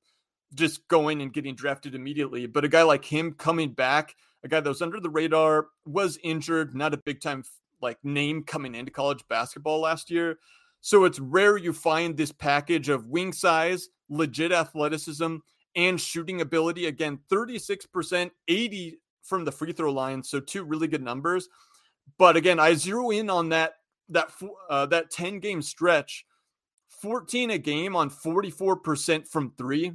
just 0.54 0.86
going 0.88 1.20
and 1.20 1.32
getting 1.32 1.54
drafted 1.54 1.94
immediately, 1.94 2.46
but 2.46 2.64
a 2.64 2.68
guy 2.68 2.82
like 2.82 3.04
him 3.04 3.32
coming 3.32 3.72
back 3.72 4.14
a 4.44 4.48
guy 4.48 4.60
that 4.60 4.68
was 4.68 4.82
under 4.82 5.00
the 5.00 5.10
radar, 5.10 5.68
was 5.86 6.18
injured, 6.22 6.74
not 6.74 6.94
a 6.94 6.98
big 6.98 7.20
time 7.20 7.42
like 7.80 7.98
name 8.04 8.44
coming 8.44 8.74
into 8.74 8.92
college 8.92 9.24
basketball 9.28 9.80
last 9.80 10.10
year. 10.10 10.38
So 10.82 11.04
it's 11.04 11.18
rare 11.18 11.56
you 11.56 11.72
find 11.72 12.14
this 12.14 12.30
package 12.30 12.90
of 12.90 13.08
wing 13.08 13.32
size, 13.32 13.88
legit 14.10 14.52
athleticism, 14.52 15.36
and 15.74 16.00
shooting 16.00 16.42
ability. 16.42 16.86
Again, 16.86 17.18
36%, 17.32 18.30
80 18.46 18.98
from 19.22 19.46
the 19.46 19.52
free 19.52 19.72
throw 19.72 19.90
line. 19.90 20.22
So 20.22 20.40
two 20.40 20.64
really 20.64 20.88
good 20.88 21.02
numbers. 21.02 21.48
But 22.18 22.36
again, 22.36 22.60
I 22.60 22.74
zero 22.74 23.10
in 23.10 23.30
on 23.30 23.48
that 23.48 23.76
that 24.10 24.30
uh, 24.68 24.84
that 24.86 25.10
10 25.10 25.40
game 25.40 25.62
stretch, 25.62 26.26
14 27.00 27.50
a 27.50 27.58
game 27.58 27.96
on 27.96 28.10
44% 28.10 29.26
from 29.26 29.54
three. 29.56 29.92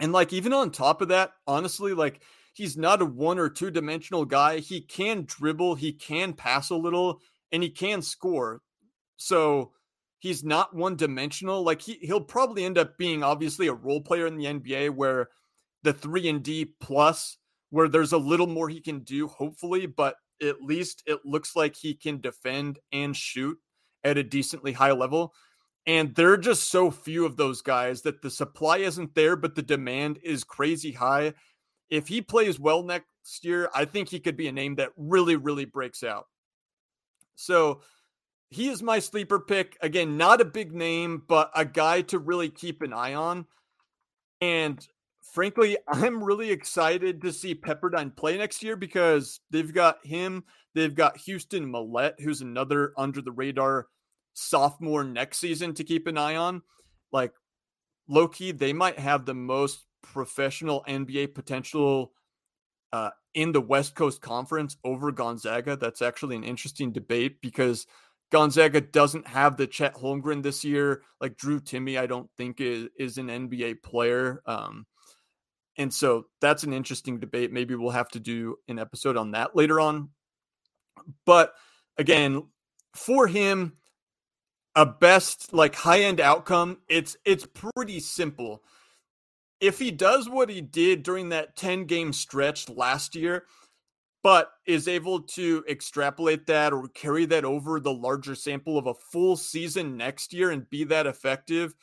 And 0.00 0.12
like 0.12 0.32
even 0.32 0.52
on 0.52 0.70
top 0.70 1.02
of 1.02 1.08
that, 1.08 1.32
honestly, 1.46 1.92
like 1.92 2.22
he's 2.54 2.76
not 2.76 3.02
a 3.02 3.04
one 3.04 3.38
or 3.38 3.48
two 3.48 3.70
dimensional 3.70 4.24
guy. 4.24 4.58
He 4.58 4.80
can 4.80 5.24
dribble, 5.26 5.76
he 5.76 5.92
can 5.92 6.32
pass 6.32 6.70
a 6.70 6.76
little, 6.76 7.20
and 7.52 7.62
he 7.62 7.70
can 7.70 8.02
score. 8.02 8.62
So 9.16 9.72
he's 10.18 10.44
not 10.44 10.74
one 10.74 10.96
dimensional. 10.96 11.62
Like 11.62 11.82
he 11.82 11.94
he'll 12.02 12.20
probably 12.20 12.64
end 12.64 12.78
up 12.78 12.98
being 12.98 13.22
obviously 13.22 13.66
a 13.66 13.74
role 13.74 14.00
player 14.00 14.26
in 14.26 14.36
the 14.36 14.46
NBA 14.46 14.90
where 14.90 15.28
the 15.82 15.92
3 15.92 16.28
and 16.28 16.42
D 16.42 16.74
plus 16.80 17.38
where 17.70 17.88
there's 17.88 18.12
a 18.12 18.18
little 18.18 18.46
more 18.46 18.68
he 18.68 18.80
can 18.80 19.00
do 19.00 19.26
hopefully, 19.26 19.86
but 19.86 20.16
at 20.42 20.62
least 20.62 21.02
it 21.06 21.20
looks 21.24 21.54
like 21.54 21.76
he 21.76 21.94
can 21.94 22.20
defend 22.20 22.78
and 22.92 23.14
shoot 23.14 23.58
at 24.04 24.18
a 24.18 24.22
decently 24.22 24.72
high 24.72 24.92
level. 24.92 25.34
And 25.88 26.14
there 26.14 26.30
are 26.30 26.38
just 26.38 26.68
so 26.68 26.90
few 26.90 27.24
of 27.24 27.38
those 27.38 27.62
guys 27.62 28.02
that 28.02 28.20
the 28.20 28.30
supply 28.30 28.76
isn't 28.76 29.14
there, 29.14 29.36
but 29.36 29.54
the 29.54 29.62
demand 29.62 30.18
is 30.22 30.44
crazy 30.44 30.92
high. 30.92 31.32
If 31.88 32.08
he 32.08 32.20
plays 32.20 32.60
well 32.60 32.82
next 32.82 33.42
year, 33.42 33.70
I 33.74 33.86
think 33.86 34.10
he 34.10 34.20
could 34.20 34.36
be 34.36 34.48
a 34.48 34.52
name 34.52 34.74
that 34.74 34.90
really, 34.98 35.36
really 35.36 35.64
breaks 35.64 36.04
out. 36.04 36.26
So 37.36 37.80
he 38.50 38.68
is 38.68 38.82
my 38.82 38.98
sleeper 38.98 39.40
pick. 39.40 39.78
Again, 39.80 40.18
not 40.18 40.42
a 40.42 40.44
big 40.44 40.74
name, 40.74 41.22
but 41.26 41.50
a 41.54 41.64
guy 41.64 42.02
to 42.02 42.18
really 42.18 42.50
keep 42.50 42.82
an 42.82 42.92
eye 42.92 43.14
on. 43.14 43.46
And 44.42 44.86
frankly, 45.32 45.78
I'm 45.88 46.22
really 46.22 46.50
excited 46.50 47.22
to 47.22 47.32
see 47.32 47.54
Pepperdine 47.54 48.14
play 48.14 48.36
next 48.36 48.62
year 48.62 48.76
because 48.76 49.40
they've 49.50 49.72
got 49.72 50.04
him. 50.04 50.44
They've 50.74 50.94
got 50.94 51.16
Houston 51.16 51.72
Mallette, 51.72 52.20
who's 52.20 52.42
another 52.42 52.92
under 52.98 53.22
the 53.22 53.32
radar 53.32 53.86
sophomore 54.38 55.04
next 55.04 55.38
season 55.38 55.74
to 55.74 55.84
keep 55.84 56.06
an 56.06 56.16
eye 56.18 56.36
on. 56.36 56.62
Like 57.12 57.32
low 58.08 58.28
key, 58.28 58.52
they 58.52 58.72
might 58.72 58.98
have 58.98 59.24
the 59.24 59.34
most 59.34 59.84
professional 60.02 60.84
NBA 60.88 61.34
potential 61.34 62.12
uh, 62.92 63.10
in 63.34 63.52
the 63.52 63.60
West 63.60 63.94
Coast 63.94 64.20
Conference 64.20 64.76
over 64.84 65.12
Gonzaga. 65.12 65.76
That's 65.76 66.02
actually 66.02 66.36
an 66.36 66.44
interesting 66.44 66.92
debate 66.92 67.40
because 67.40 67.86
Gonzaga 68.30 68.80
doesn't 68.80 69.26
have 69.26 69.56
the 69.56 69.66
Chet 69.66 69.94
Holmgren 69.94 70.42
this 70.42 70.64
year. 70.64 71.02
Like 71.20 71.36
Drew 71.36 71.60
Timme, 71.60 71.98
I 71.98 72.06
don't 72.06 72.30
think 72.36 72.60
is 72.60 72.88
is 72.98 73.18
an 73.18 73.28
NBA 73.28 73.82
player. 73.82 74.42
Um, 74.46 74.86
and 75.76 75.92
so 75.92 76.26
that's 76.40 76.64
an 76.64 76.72
interesting 76.72 77.20
debate. 77.20 77.52
Maybe 77.52 77.74
we'll 77.74 77.90
have 77.90 78.10
to 78.10 78.20
do 78.20 78.56
an 78.68 78.78
episode 78.78 79.16
on 79.16 79.32
that 79.32 79.54
later 79.54 79.80
on. 79.80 80.10
But 81.24 81.54
again, 81.96 82.42
for 82.94 83.28
him, 83.28 83.74
a 84.78 84.86
best 84.86 85.52
like 85.52 85.74
high 85.74 86.02
end 86.02 86.20
outcome, 86.20 86.78
it's 86.88 87.16
it's 87.24 87.44
pretty 87.74 87.98
simple. 87.98 88.62
If 89.60 89.80
he 89.80 89.90
does 89.90 90.28
what 90.28 90.48
he 90.48 90.60
did 90.60 91.02
during 91.02 91.30
that 91.30 91.56
10 91.56 91.86
game 91.86 92.12
stretch 92.12 92.68
last 92.68 93.16
year, 93.16 93.46
but 94.22 94.52
is 94.66 94.86
able 94.86 95.22
to 95.22 95.64
extrapolate 95.68 96.46
that 96.46 96.72
or 96.72 96.86
carry 96.86 97.24
that 97.26 97.44
over 97.44 97.80
the 97.80 97.92
larger 97.92 98.36
sample 98.36 98.78
of 98.78 98.86
a 98.86 98.94
full 98.94 99.36
season 99.36 99.96
next 99.96 100.32
year 100.32 100.52
and 100.52 100.70
be 100.70 100.84
that 100.84 101.08
effective, 101.08 101.74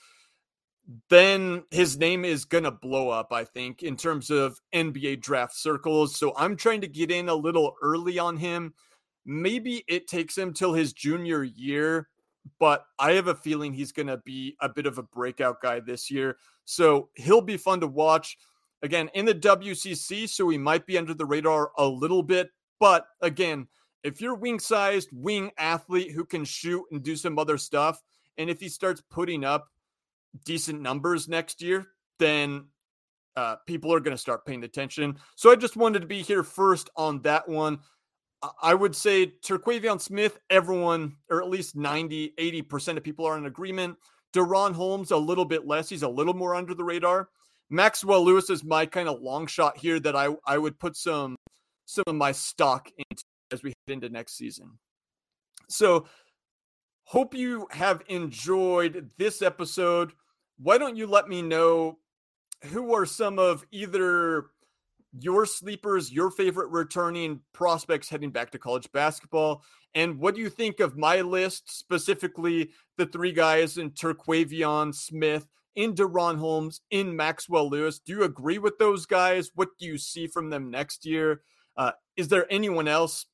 then 1.10 1.64
his 1.72 1.98
name 1.98 2.24
is 2.24 2.46
going 2.46 2.64
to 2.64 2.72
blow 2.72 3.10
up, 3.10 3.34
I 3.34 3.44
think, 3.44 3.84
in 3.84 3.98
terms 3.98 4.30
of 4.30 4.62
NBA 4.74 5.20
draft 5.20 5.56
circles. 5.58 6.16
So 6.16 6.34
I'm 6.38 6.56
trying 6.56 6.80
to 6.80 6.88
get 6.88 7.12
in 7.12 7.28
a 7.28 7.36
little 7.36 7.76
early 7.82 8.20
on 8.20 8.38
him. 8.38 8.74
Maybe 9.26 9.84
it 9.90 10.08
takes 10.08 10.38
him 10.38 10.54
till 10.54 10.72
his 10.72 10.94
junior 10.94 11.44
year, 11.44 12.08
but 12.60 12.86
I 13.00 13.14
have 13.14 13.28
a 13.28 13.36
feeling 13.36 13.74
he's 13.74 13.92
going 13.92 14.08
to 14.08 14.18
be 14.18 14.56
a 14.62 14.70
bit 14.70 14.86
of 14.86 14.98
a 14.98 15.04
breakout 15.04 15.62
guy 15.62 15.80
this 15.80 16.10
year. 16.10 16.38
So 16.66 17.10
he'll 17.16 17.42
be 17.42 17.58
fun 17.58 17.80
to 17.82 17.88
watch 17.88 18.38
again 18.82 19.10
in 19.14 19.26
the 19.26 19.36
WCC, 19.36 20.30
so 20.30 20.50
he 20.50 20.58
might 20.58 20.86
be 20.86 20.98
under 20.98 21.14
the 21.14 21.26
radar 21.26 21.72
a 21.78 21.86
little 21.86 22.24
bit. 22.24 22.50
But 22.80 23.08
again, 23.22 23.68
if 24.04 24.22
you're 24.22 24.36
wing 24.36 24.60
sized, 24.60 25.10
wing 25.12 25.52
athlete 25.58 26.12
who 26.12 26.26
can 26.26 26.46
shoot 26.46 26.84
and 26.92 27.02
do 27.02 27.16
some 27.16 27.40
other 27.40 27.58
stuff, 27.58 28.02
and 28.38 28.50
if 28.50 28.60
he 28.60 28.70
starts 28.70 29.02
putting 29.10 29.44
up 29.44 29.70
decent 30.44 30.82
numbers 30.82 31.28
next 31.28 31.62
year, 31.62 31.88
then 32.20 32.66
uh, 33.36 33.56
people 33.66 33.94
are 33.94 34.00
going 34.00 34.16
to 34.16 34.22
start 34.22 34.46
paying 34.46 34.64
attention. 34.64 35.18
So 35.36 35.52
I 35.52 35.56
just 35.56 35.76
wanted 35.76 36.00
to 36.02 36.08
be 36.08 36.22
here 36.22 36.44
first 36.44 36.90
on 36.96 37.22
that 37.24 37.48
one. 37.48 37.80
I 38.62 38.74
would 38.74 38.96
say 38.96 39.34
Terquavion 39.46 40.02
Smith, 40.02 40.40
everyone, 40.50 41.16
or 41.30 41.42
at 41.42 41.50
least 41.50 41.76
90, 41.76 42.34
80% 42.38 42.98
of 42.98 43.04
people 43.04 43.26
are 43.26 43.38
in 43.38 43.46
agreement. 43.46 43.98
DaRon 44.34 44.74
Holmes, 44.74 45.12
a 45.12 45.18
little 45.18 45.46
bit 45.46 45.66
less. 45.66 45.90
He's 45.90 46.04
a 46.04 46.10
little 46.10 46.34
more 46.34 46.56
under 46.56 46.74
the 46.74 46.84
radar. 46.84 47.30
Maxwell 47.70 48.24
Lewis 48.24 48.50
is 48.50 48.64
my 48.64 48.86
kind 48.86 49.10
of 49.10 49.22
long 49.22 49.48
shot 49.48 49.78
here 49.78 50.00
that 50.00 50.16
I 50.16 50.30
I 50.46 50.58
would 50.58 50.80
put 50.80 50.96
some 50.96 51.36
some 51.86 52.04
of 52.08 52.16
my 52.16 52.32
stock 52.32 52.90
into 52.98 53.24
as 53.52 53.64
we 53.64 53.74
head 53.88 53.94
into 53.94 54.10
next 54.10 54.38
season. 54.38 54.78
So 55.70 56.08
hope 57.06 57.34
you 57.34 57.68
have 57.72 58.02
enjoyed 58.08 59.10
this 59.18 59.42
episode. 59.42 60.14
Why 60.58 60.78
don't 60.78 60.98
you 60.98 61.08
let 61.08 61.28
me 61.28 61.42
know 61.42 62.00
who 62.66 62.94
are 62.94 63.06
some 63.06 63.40
of 63.40 63.66
either 63.72 64.48
your 65.20 65.46
sleepers, 65.46 66.12
your 66.12 66.32
favorite 66.32 66.70
returning 66.70 67.42
prospects 67.54 68.10
heading 68.10 68.32
back 68.32 68.52
to 68.52 68.60
college 68.60 68.92
basketball, 68.92 69.64
and 69.94 70.20
what 70.20 70.36
do 70.36 70.42
you 70.42 70.50
think 70.50 70.80
of 70.80 70.98
my 70.98 71.22
list, 71.22 71.78
specifically 71.78 72.72
the 72.98 73.06
three 73.06 73.32
guys 73.32 73.78
in 73.78 73.92
Terquavion 73.92 74.94
Smith, 74.94 75.48
in 75.76 75.94
DaRon 75.94 76.38
Holmes, 76.38 76.82
in 76.90 77.16
Maxwell 77.16 77.70
Lewis. 77.70 78.00
Do 78.00 78.14
you 78.14 78.24
agree 78.24 78.58
with 78.58 78.78
those 78.78 79.06
guys? 79.06 79.52
What 79.56 79.70
do 79.78 79.86
you 79.86 79.98
see 79.98 80.28
from 80.28 80.50
them 80.50 80.72
next 80.72 81.06
year? 81.06 81.42
Uh, 81.78 81.92
is 82.16 82.30
there 82.30 82.48
anyone 82.50 82.88
else? 82.88 83.26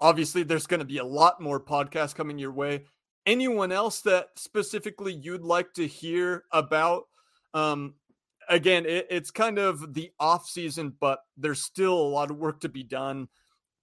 Obviously, 0.00 0.42
there's 0.42 0.66
going 0.66 0.80
to 0.80 0.86
be 0.86 0.98
a 0.98 1.04
lot 1.04 1.40
more 1.40 1.60
podcasts 1.60 2.14
coming 2.14 2.38
your 2.38 2.52
way. 2.52 2.84
Anyone 3.24 3.72
else 3.72 4.02
that 4.02 4.28
specifically 4.36 5.12
you'd 5.12 5.42
like 5.42 5.72
to 5.74 5.86
hear 5.86 6.44
about? 6.52 7.04
Um, 7.54 7.94
again, 8.48 8.86
it, 8.86 9.06
it's 9.10 9.30
kind 9.30 9.58
of 9.58 9.94
the 9.94 10.10
off 10.18 10.48
season, 10.48 10.92
but 11.00 11.20
there's 11.36 11.62
still 11.62 11.94
a 11.94 12.08
lot 12.08 12.30
of 12.30 12.38
work 12.38 12.60
to 12.60 12.68
be 12.68 12.82
done. 12.82 13.28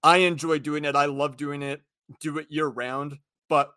I 0.02 0.18
enjoy 0.18 0.58
doing 0.58 0.84
it. 0.84 0.96
I 0.96 1.06
love 1.06 1.36
doing 1.36 1.62
it. 1.62 1.82
Do 2.20 2.38
it 2.38 2.46
year 2.50 2.66
round. 2.66 3.18
But 3.48 3.70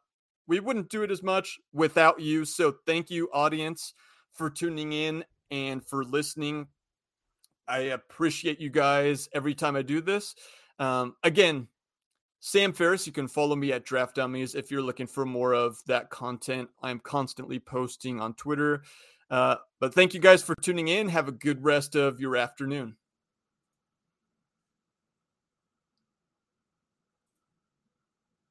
we 0.48 0.60
wouldn't 0.60 0.90
do 0.90 1.04
it 1.04 1.12
as 1.12 1.24
much 1.24 1.58
without 1.74 2.20
you. 2.20 2.46
So 2.46 2.76
thank 2.86 3.10
you, 3.10 3.30
audience, 3.34 3.94
for 4.34 4.50
tuning 4.50 4.94
in 4.94 5.24
and 5.52 5.86
for 5.86 6.04
listening. 6.04 6.68
I 7.68 7.80
appreciate 7.80 8.62
you 8.62 8.70
guys 8.70 9.28
every 9.34 9.54
time 9.54 9.76
I 9.76 9.82
do 9.82 10.02
this. 10.02 10.36
Um, 10.80 11.16
again, 11.24 11.68
Sam 12.40 12.72
Ferris, 12.72 13.06
you 13.06 13.14
can 13.14 13.28
follow 13.28 13.56
me 13.56 13.74
at 13.74 13.84
Draft 13.84 14.16
Dummies 14.16 14.56
if 14.56 14.72
you're 14.72 14.82
looking 14.82 15.08
for 15.08 15.26
more 15.26 15.54
of 15.54 15.80
that 15.88 16.10
content. 16.10 16.70
I'm 16.82 17.00
constantly 17.00 17.60
posting 17.60 18.22
on 18.22 18.36
Twitter. 18.36 18.84
Uh, 19.30 19.56
but 19.80 19.94
thank 19.94 20.14
you 20.14 20.20
guys 20.20 20.42
for 20.42 20.56
tuning 20.62 20.88
in. 20.88 21.10
Have 21.10 21.28
a 21.28 21.34
good 21.34 21.64
rest 21.64 21.96
of 21.96 22.20
your 22.20 22.36
afternoon. 22.36 22.96